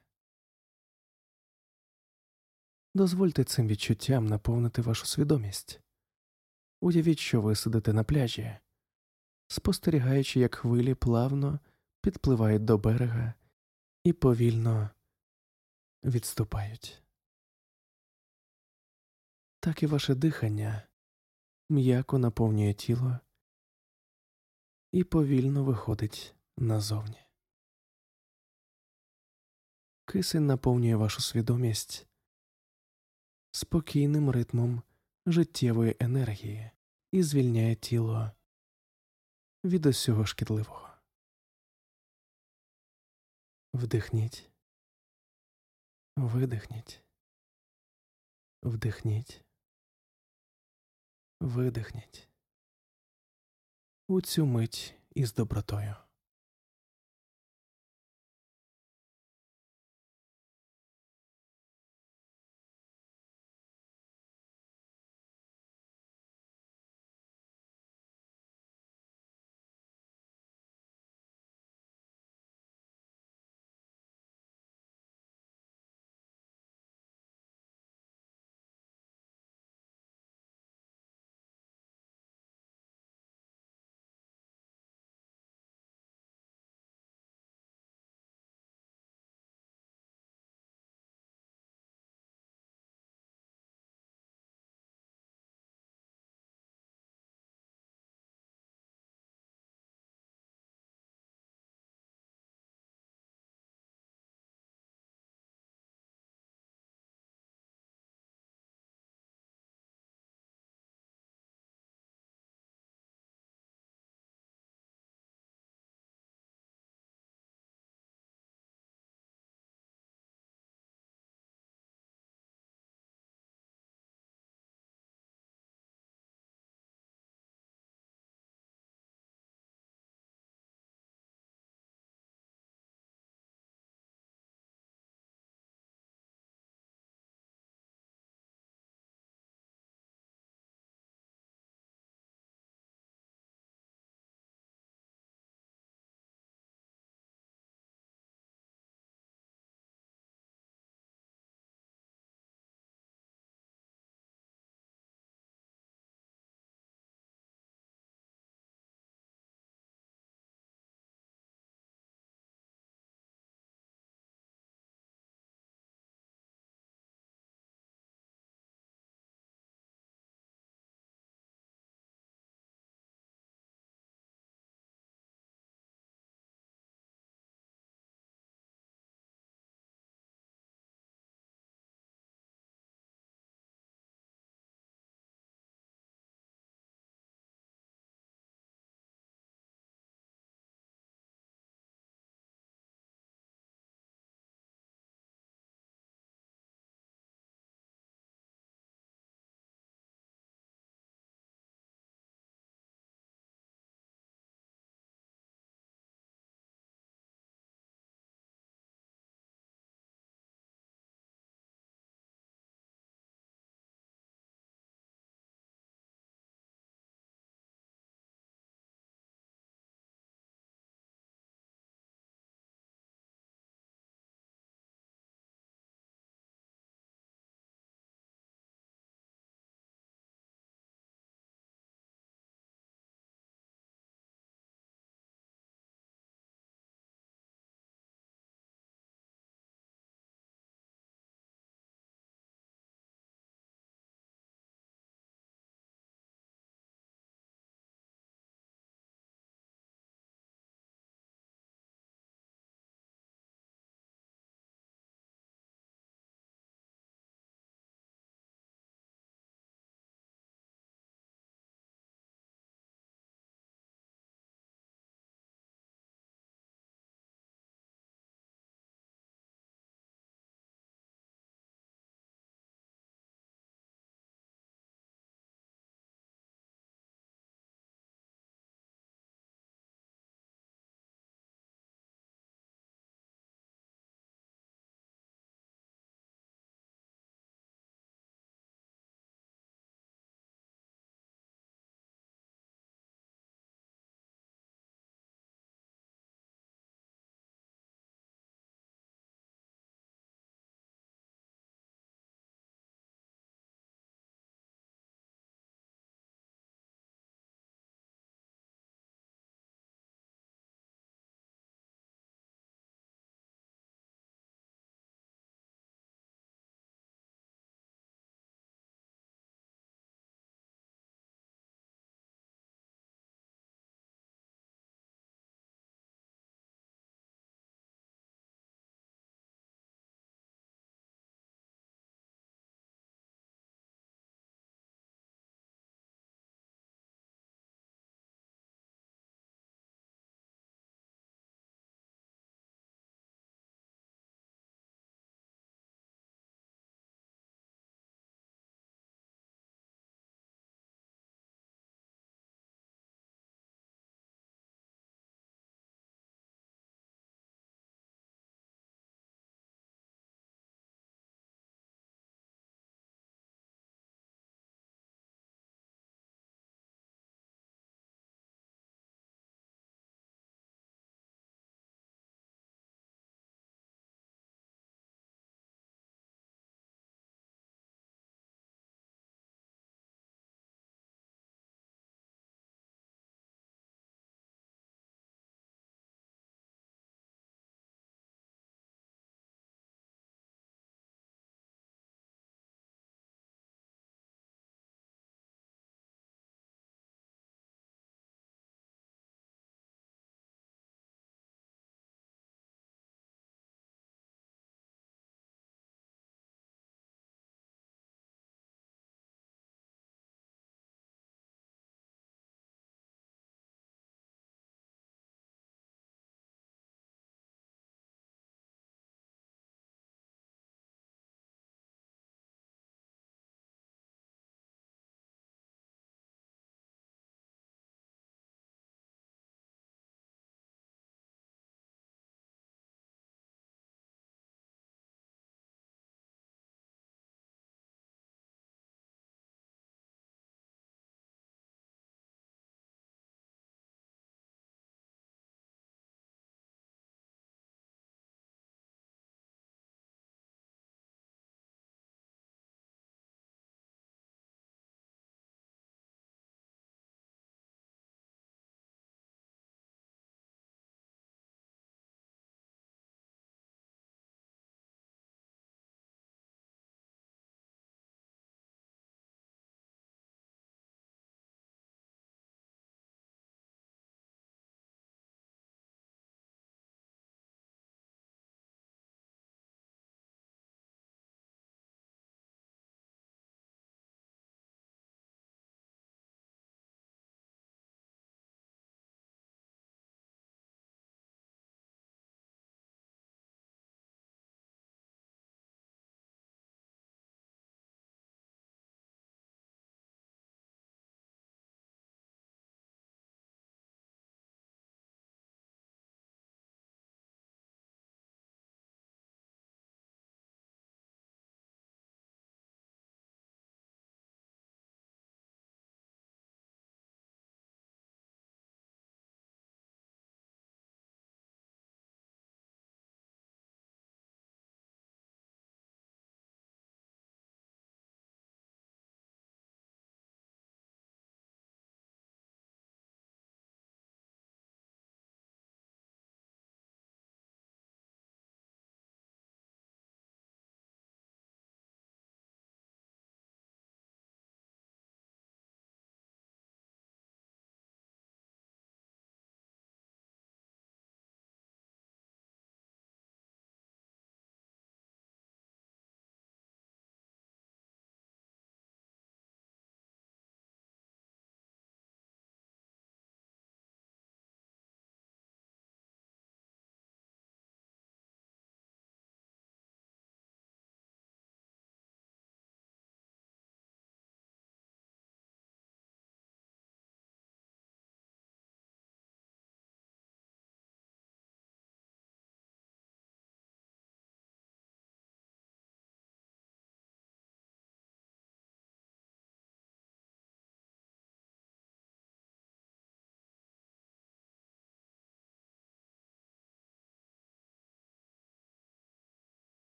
Дозвольте 2.94 3.44
цим 3.44 3.68
відчуттям 3.68 4.26
наповнити 4.26 4.82
вашу 4.82 5.06
свідомість. 5.06 5.83
Уявіть, 6.84 7.18
що 7.18 7.40
ви 7.40 7.56
сидите 7.56 7.92
на 7.92 8.04
пляжі, 8.04 8.56
спостерігаючи, 9.48 10.40
як 10.40 10.54
хвилі 10.54 10.94
плавно 10.94 11.60
підпливають 12.00 12.64
до 12.64 12.78
берега 12.78 13.34
і 14.02 14.12
повільно 14.12 14.90
відступають. 16.04 17.02
Так 19.60 19.82
і 19.82 19.86
ваше 19.86 20.14
дихання 20.14 20.88
м'яко 21.68 22.18
наповнює 22.18 22.74
тіло 22.74 23.18
і 24.92 25.04
повільно 25.04 25.64
виходить 25.64 26.34
назовні. 26.56 27.24
Кисень 30.04 30.46
наповнює 30.46 30.96
вашу 30.96 31.20
свідомість 31.20 32.06
спокійним 33.52 34.30
ритмом 34.30 34.82
життєвої 35.26 35.96
енергії 36.00 36.70
і 37.14 37.22
звільняє 37.22 37.74
тіло 37.74 38.30
від 39.64 39.86
усього 39.86 40.26
шкідливого. 40.26 40.90
Вдихніть, 43.74 44.50
видихніть, 46.16 47.02
вдихніть, 48.62 49.44
видихніть 51.40 52.28
у 54.08 54.20
цю 54.20 54.46
мить 54.46 54.94
із 55.14 55.34
добротою. 55.34 56.03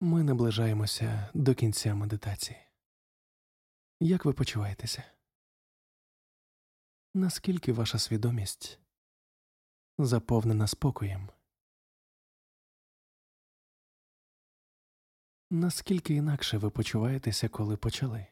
Ми 0.00 0.22
наближаємося 0.22 1.30
до 1.34 1.54
кінця 1.54 1.94
медитації. 1.94 2.58
Як 4.00 4.24
ви 4.24 4.32
почуваєтеся? 4.32 5.04
Наскільки 7.14 7.72
ваша 7.72 7.98
свідомість 7.98 8.78
заповнена 9.98 10.66
спокоєм? 10.66 11.28
Наскільки 15.50 16.14
інакше 16.14 16.58
ви 16.58 16.70
почуваєтеся, 16.70 17.48
коли 17.48 17.76
почали? 17.76 18.26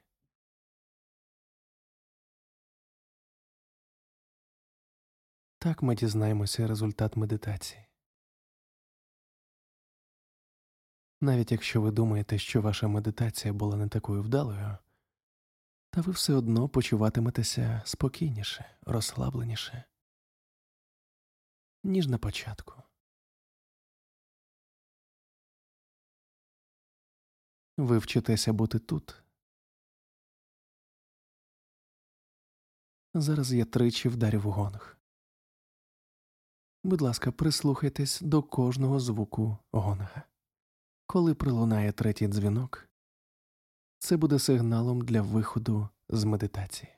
Так 5.59 5.83
ми 5.83 5.95
дізнаємося 5.95 6.67
результат 6.67 7.17
медитації. 7.17 7.86
Навіть 11.21 11.53
якщо 11.53 11.81
ви 11.81 11.91
думаєте, 11.91 12.39
що 12.39 12.63
ваша 12.63 12.89
медитація 12.89 13.55
була 13.55 13.77
не 13.77 13.89
такою 13.89 14.23
вдалою, 14.23 14.79
та 15.91 16.01
ви 16.01 16.13
все 16.13 16.35
одно 16.35 16.69
почуватиметеся 16.69 17.83
спокійніше, 17.85 18.77
розслабленіше, 18.83 19.85
ніж 21.85 22.07
на 22.07 22.19
початку. 22.19 22.83
Ви 27.77 27.99
вчитеся 27.99 28.53
бути 28.53 28.79
тут. 28.79 29.23
Зараз 33.15 33.53
я 33.53 33.65
тричі 33.65 34.09
вдарю 34.09 34.41
в 34.41 34.43
гонг. 34.43 34.97
Будь 36.85 37.01
ласка, 37.01 37.33
прислухайтесь 37.33 38.21
до 38.21 38.43
кожного 38.43 39.01
звуку 39.01 39.59
гонга. 39.73 40.23
Коли 41.07 41.35
пролунає 41.35 41.93
третій 41.93 42.27
дзвінок, 42.29 42.89
це 43.99 44.17
буде 44.17 44.39
сигналом 44.39 45.01
для 45.01 45.23
виходу 45.23 45.89
з 46.09 46.25
медитації. 46.25 46.96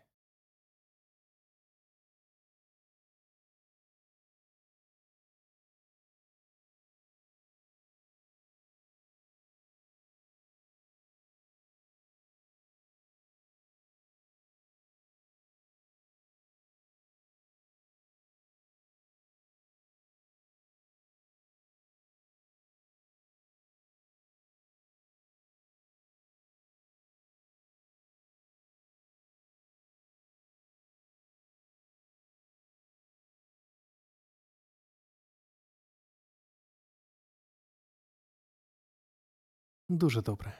Дуже 39.88 40.22
добре. 40.22 40.58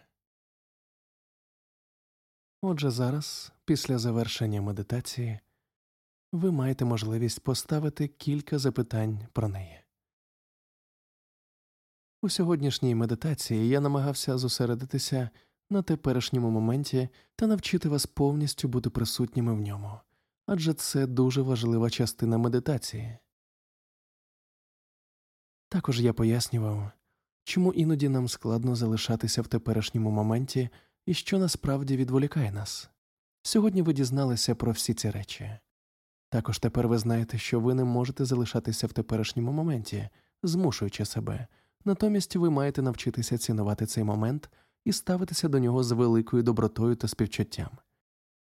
Отже, 2.63 2.91
зараз, 2.91 3.53
після 3.65 3.99
завершення 3.99 4.63
медитації, 4.63 5.41
ви 6.33 6.53
маєте 6.53 6.85
можливість 6.85 7.41
поставити 7.41 8.09
кілька 8.09 8.59
запитань 8.59 9.27
про 9.33 9.49
неї. 9.49 9.81
У 12.23 12.29
сьогоднішній 12.29 12.95
медитації 12.95 13.69
я 13.69 13.81
намагався 13.81 14.39
зосередитися 14.39 15.31
на 15.71 15.83
теперішньому 15.83 16.51
моменті 16.51 17.09
та 17.37 17.47
навчити 17.47 17.89
вас 17.89 18.07
повністю 18.07 18.69
бути 18.69 18.91
присутніми 18.91 19.55
в 19.55 19.61
ньому, 19.61 20.01
адже 20.47 20.75
це 20.75 21.07
дуже 21.07 21.43
важлива 21.43 21.91
частина 21.91 22.39
медитації. 22.39 23.19
Також 25.69 26.01
я 26.01 26.13
пояснював, 26.13 26.93
чому 27.49 27.73
іноді 27.73 28.09
нам 28.09 28.29
складно 28.29 28.77
залишатися 28.77 29.43
в 29.43 29.47
теперішньому 29.47 30.11
моменті 30.11 30.69
і 31.07 31.15
що 31.15 31.39
насправді 31.39 31.97
відволікає 31.97 32.53
нас. 32.53 32.91
Сьогодні 33.43 33.83
ви 33.83 33.93
дізналися 33.93 34.55
про 34.55 34.73
всі 34.73 34.95
ці 34.95 35.11
речі. 35.11 35.51
Також 36.31 36.59
тепер 36.59 36.89
ви 36.89 36.99
знаєте, 36.99 37.39
що 37.39 37.61
ви 37.61 37.75
не 37.75 37.85
можете 37.85 38.25
залишатися 38.25 38.87
в 38.87 38.93
теперішньому 38.93 39.53
моменті, 39.53 40.09
змушуючи 40.43 41.05
себе, 41.05 41.47
натомість 41.85 42.37
ви 42.37 42.51
маєте 42.51 42.83
навчитися 42.83 43.39
цінувати 43.39 43.87
цей 43.87 44.05
момент 44.05 44.51
і 44.85 44.93
ставитися 44.93 45.49
до 45.49 45.59
нього 45.59 45.85
з 45.85 45.93
великою 45.93 46.43
добротою 46.43 46.97
та 46.97 47.09
співчуттям. 47.09 47.71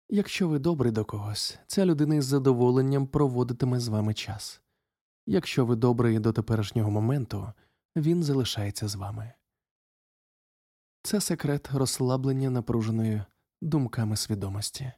Якщо 0.09 0.47
ви 0.47 0.59
добрий 0.59 0.91
до 0.91 1.05
когось, 1.05 1.59
ця 1.67 1.85
людина 1.85 2.15
із 2.15 2.25
задоволенням 2.25 3.07
проводитиме 3.07 3.79
з 3.79 3.87
вами 3.87 4.13
час. 4.13 4.61
Якщо 5.25 5.65
ви 5.65 5.75
добрий 5.75 6.19
до 6.19 6.33
теперішнього 6.33 6.91
моменту, 6.91 7.53
він 7.95 8.23
залишається 8.23 8.87
з 8.87 8.95
вами. 8.95 9.33
Це 11.03 11.21
секрет 11.21 11.69
розслаблення 11.73 12.49
напруженої 12.49 13.23
думками 13.61 14.17
свідомості. 14.17 14.91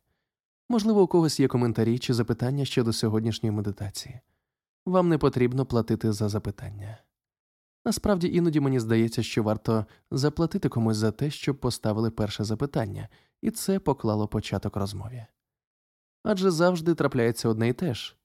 Можливо, 0.70 1.02
у 1.02 1.08
когось 1.08 1.40
є 1.40 1.48
коментарі 1.48 2.00
чи 2.00 2.14
запитання 2.14 2.66
щодо 2.66 2.94
сьогоднішньої 2.94 3.52
медитації. 3.52 4.20
Вам 4.86 5.10
не 5.10 5.18
потрібно 5.18 5.66
платити 5.66 6.12
за 6.12 6.30
запитання. 6.30 6.98
Насправді 7.86 8.28
іноді 8.28 8.60
мені 8.60 8.80
здається, 8.80 9.24
що 9.24 9.44
варто 9.44 9.86
заплатити 10.12 10.70
комусь 10.70 10.98
за 10.98 11.12
те, 11.12 11.32
щоб 11.32 11.60
поставили 11.60 12.12
перше 12.12 12.44
запитання, 12.44 13.10
і 13.42 13.52
це 13.52 13.80
поклало 13.80 14.28
початок 14.28 14.76
розмові. 14.76 15.26
Адже 16.24 16.52
завжди 16.52 16.96
трапляється 16.96 17.50
одне 17.50 17.70
і 17.70 17.74
те 17.74 17.94
ж 17.94 18.18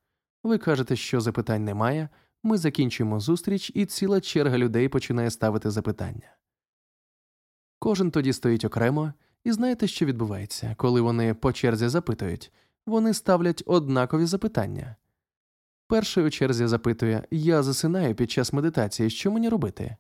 ви 0.42 0.58
кажете, 0.58 0.96
що 0.96 1.20
запитань 1.20 1.64
немає, 1.64 2.08
ми 2.42 2.58
закінчуємо 2.58 3.20
зустріч, 3.20 3.72
і 3.74 3.86
ціла 3.86 4.20
черга 4.20 4.58
людей 4.58 4.88
починає 4.88 5.30
ставити 5.30 5.70
запитання. 5.70 6.36
Кожен 7.78 8.10
тоді 8.10 8.32
стоїть 8.32 8.64
окремо, 8.64 9.12
і 9.44 9.52
знаєте, 9.52 9.86
що 9.86 10.06
відбувається, 10.06 10.74
коли 10.78 11.00
вони 11.00 11.34
по 11.34 11.52
черзі 11.52 11.88
запитують 11.88 12.52
вони 12.86 13.14
ставлять 13.14 13.62
однакові 13.66 14.26
запитання. 14.26 14.96
Перший 15.86 16.24
у 16.24 16.30
черзі 16.30 16.66
запитує 16.66 17.24
Я 17.30 17.62
засинаю 17.62 18.14
під 18.14 18.30
час 18.30 18.52
медитації, 18.52 19.10
що 19.10 19.30
мені 19.30 19.48
робити? 19.48 19.96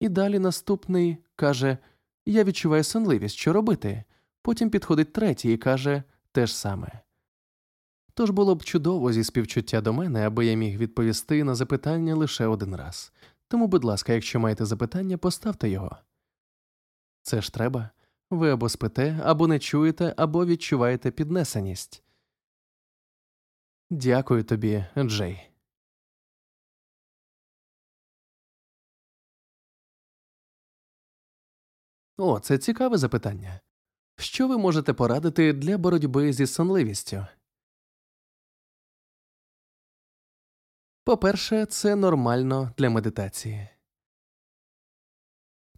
І 0.00 0.08
далі 0.08 0.38
наступний 0.38 1.16
каже 1.36 1.78
Я 2.26 2.44
відчуваю 2.44 2.84
сонливість, 2.84 3.36
що 3.36 3.52
робити. 3.52 4.04
Потім 4.42 4.70
підходить 4.70 5.12
третій 5.12 5.52
і 5.52 5.56
каже 5.56 6.02
те 6.32 6.46
ж 6.46 6.56
саме. 6.56 7.00
Тож 8.18 8.30
було 8.30 8.54
б 8.54 8.64
чудово 8.64 9.12
зі 9.12 9.24
співчуття 9.24 9.80
до 9.80 9.92
мене, 9.92 10.26
аби 10.26 10.46
я 10.46 10.54
міг 10.54 10.78
відповісти 10.78 11.44
на 11.44 11.54
запитання 11.54 12.14
лише 12.14 12.46
один 12.46 12.76
раз. 12.76 13.12
Тому, 13.48 13.66
будь 13.66 13.84
ласка, 13.84 14.12
якщо 14.12 14.40
маєте 14.40 14.64
запитання, 14.64 15.18
поставте 15.18 15.68
його. 15.68 15.96
Це 17.22 17.42
ж 17.42 17.54
треба. 17.54 17.90
Ви 18.30 18.50
або 18.50 18.68
спите, 18.68 19.20
або 19.24 19.46
не 19.46 19.58
чуєте, 19.58 20.14
або 20.16 20.46
відчуваєте 20.46 21.10
піднесеність. 21.10 22.02
Дякую 23.90 24.44
тобі, 24.44 24.84
Джей. 24.96 25.50
О, 32.16 32.40
це 32.40 32.58
цікаве 32.58 32.98
запитання. 32.98 33.60
Що 34.16 34.48
ви 34.48 34.58
можете 34.58 34.92
порадити 34.92 35.52
для 35.52 35.78
боротьби 35.78 36.32
зі 36.32 36.46
сонливістю? 36.46 37.26
По-перше, 41.08 41.66
це 41.66 41.96
нормально 41.96 42.72
для 42.78 42.90
медитації. 42.90 43.68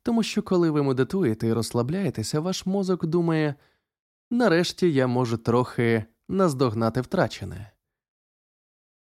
Тому 0.02 0.22
що 0.22 0.42
коли 0.42 0.70
ви 0.70 0.82
медитуєте 0.82 1.46
і 1.46 1.52
розслабляєтеся, 1.52 2.40
ваш 2.40 2.66
мозок 2.66 3.06
думає 3.06 3.54
нарешті 4.30 4.92
я 4.92 5.06
можу 5.06 5.38
трохи 5.38 6.04
наздогнати 6.28 7.00
втрачене. 7.00 7.72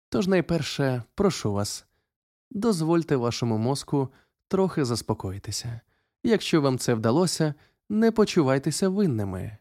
Тож 0.10 0.28
найперше 0.28 1.04
прошу 1.16 1.54
вас 1.54 1.86
дозвольте 2.52 3.16
вашому 3.16 3.58
мозку 3.58 4.10
трохи 4.48 4.86
заспокоїтися. 4.86 5.82
Якщо 6.24 6.62
вам 6.62 6.78
це 6.78 6.94
вдалося, 6.94 7.54
не 7.90 8.12
почувайтеся 8.12 8.90
винними, 8.90 9.58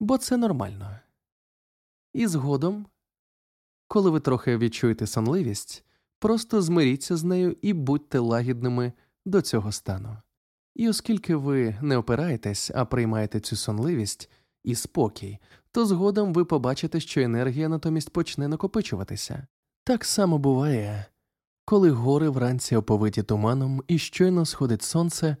бо 0.00 0.18
це 0.18 0.36
нормально. 0.36 0.98
І 2.12 2.26
згодом 2.26 2.86
коли 3.88 4.10
ви 4.10 4.20
трохи 4.20 4.58
відчуєте 4.58 5.06
сонливість, 5.06 5.84
просто 6.18 6.62
змиріться 6.62 7.16
з 7.16 7.24
нею 7.24 7.56
і 7.62 7.72
будьте 7.72 8.18
лагідними 8.18 8.92
до 9.26 9.42
цього 9.42 9.72
стану. 9.72 10.16
І 10.74 10.88
оскільки 10.88 11.36
ви 11.36 11.78
не 11.82 11.96
опираєтесь, 11.96 12.70
а 12.74 12.84
приймаєте 12.84 13.40
цю 13.40 13.56
сонливість 13.56 14.30
і 14.64 14.74
спокій, 14.74 15.38
то 15.72 15.86
згодом 15.86 16.32
ви 16.32 16.44
побачите, 16.44 17.00
що 17.00 17.20
енергія 17.20 17.68
натомість 17.68 18.10
почне 18.10 18.48
накопичуватися. 18.48 19.46
Так 19.84 20.04
само 20.04 20.38
буває, 20.38 21.06
коли 21.64 21.90
гори 21.90 22.28
вранці 22.28 22.76
оповиті 22.76 23.22
туманом 23.22 23.82
і 23.88 23.98
щойно 23.98 24.46
сходить 24.46 24.82
сонце, 24.82 25.36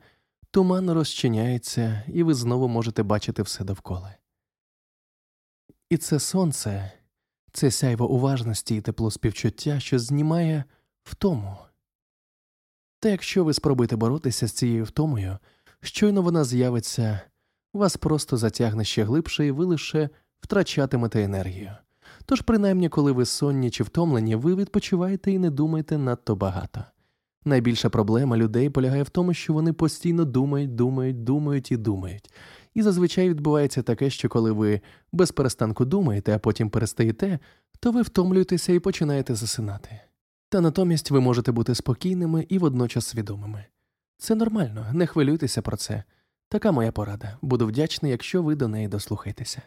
туман 0.50 0.90
розчиняється, 0.90 2.02
і 2.08 2.22
ви 2.22 2.34
знову 2.34 2.68
можете 2.68 3.02
бачити 3.02 3.42
все 3.42 3.64
довкола. 3.64 4.14
І 5.90 5.96
це 5.96 6.18
сонце, 6.18 6.92
це 7.56 7.70
сяйво 7.70 8.10
уважності 8.10 8.76
і 8.76 8.80
тепло 8.80 9.10
співчуття, 9.10 9.80
що 9.80 9.98
знімає 9.98 10.64
втому. 11.04 11.56
Та 13.00 13.08
якщо 13.08 13.44
ви 13.44 13.54
спробуєте 13.54 13.96
боротися 13.96 14.46
з 14.46 14.52
цією 14.52 14.84
втомою, 14.84 15.38
щойно 15.80 16.22
вона 16.22 16.44
з'явиться, 16.44 17.20
вас 17.74 17.96
просто 17.96 18.36
затягне 18.36 18.84
ще 18.84 19.04
глибше, 19.04 19.46
і 19.46 19.50
ви 19.50 19.64
лише 19.64 20.08
втрачатимете 20.40 21.22
енергію. 21.22 21.72
Тож, 22.24 22.40
принаймні, 22.40 22.88
коли 22.88 23.12
ви 23.12 23.24
сонні 23.26 23.70
чи 23.70 23.84
втомлені, 23.84 24.36
ви 24.36 24.54
відпочиваєте 24.54 25.32
і 25.32 25.38
не 25.38 25.50
думаєте 25.50 25.98
надто 25.98 26.36
багато. 26.36 26.84
Найбільша 27.44 27.90
проблема 27.90 28.36
людей 28.36 28.70
полягає 28.70 29.02
в 29.02 29.08
тому, 29.08 29.34
що 29.34 29.52
вони 29.52 29.72
постійно 29.72 30.24
думають, 30.24 30.74
думають, 30.74 31.24
думають 31.24 31.72
і 31.72 31.76
думають. 31.76 32.30
І 32.76 32.82
зазвичай 32.82 33.28
відбувається 33.28 33.82
таке, 33.82 34.10
що 34.10 34.28
коли 34.28 34.52
ви 34.52 34.80
без 35.12 35.32
перестанку 35.32 35.84
думаєте, 35.84 36.34
а 36.34 36.38
потім 36.38 36.70
перестаєте, 36.70 37.38
то 37.80 37.92
ви 37.92 38.02
втомлюєтеся 38.02 38.72
і 38.72 38.78
починаєте 38.78 39.34
засинати. 39.34 40.00
Та 40.48 40.60
натомість 40.60 41.10
ви 41.10 41.20
можете 41.20 41.52
бути 41.52 41.74
спокійними 41.74 42.46
і 42.48 42.58
водночас 42.58 43.06
свідомими. 43.06 43.64
Це 44.18 44.34
нормально, 44.34 44.86
не 44.92 45.06
хвилюйтеся 45.06 45.62
про 45.62 45.76
це. 45.76 46.04
Така 46.48 46.72
моя 46.72 46.92
порада. 46.92 47.38
Буду 47.42 47.66
вдячний, 47.66 48.12
якщо 48.12 48.42
ви 48.42 48.54
до 48.54 48.68
неї 48.68 48.88
дослухаєтеся. 48.88 49.62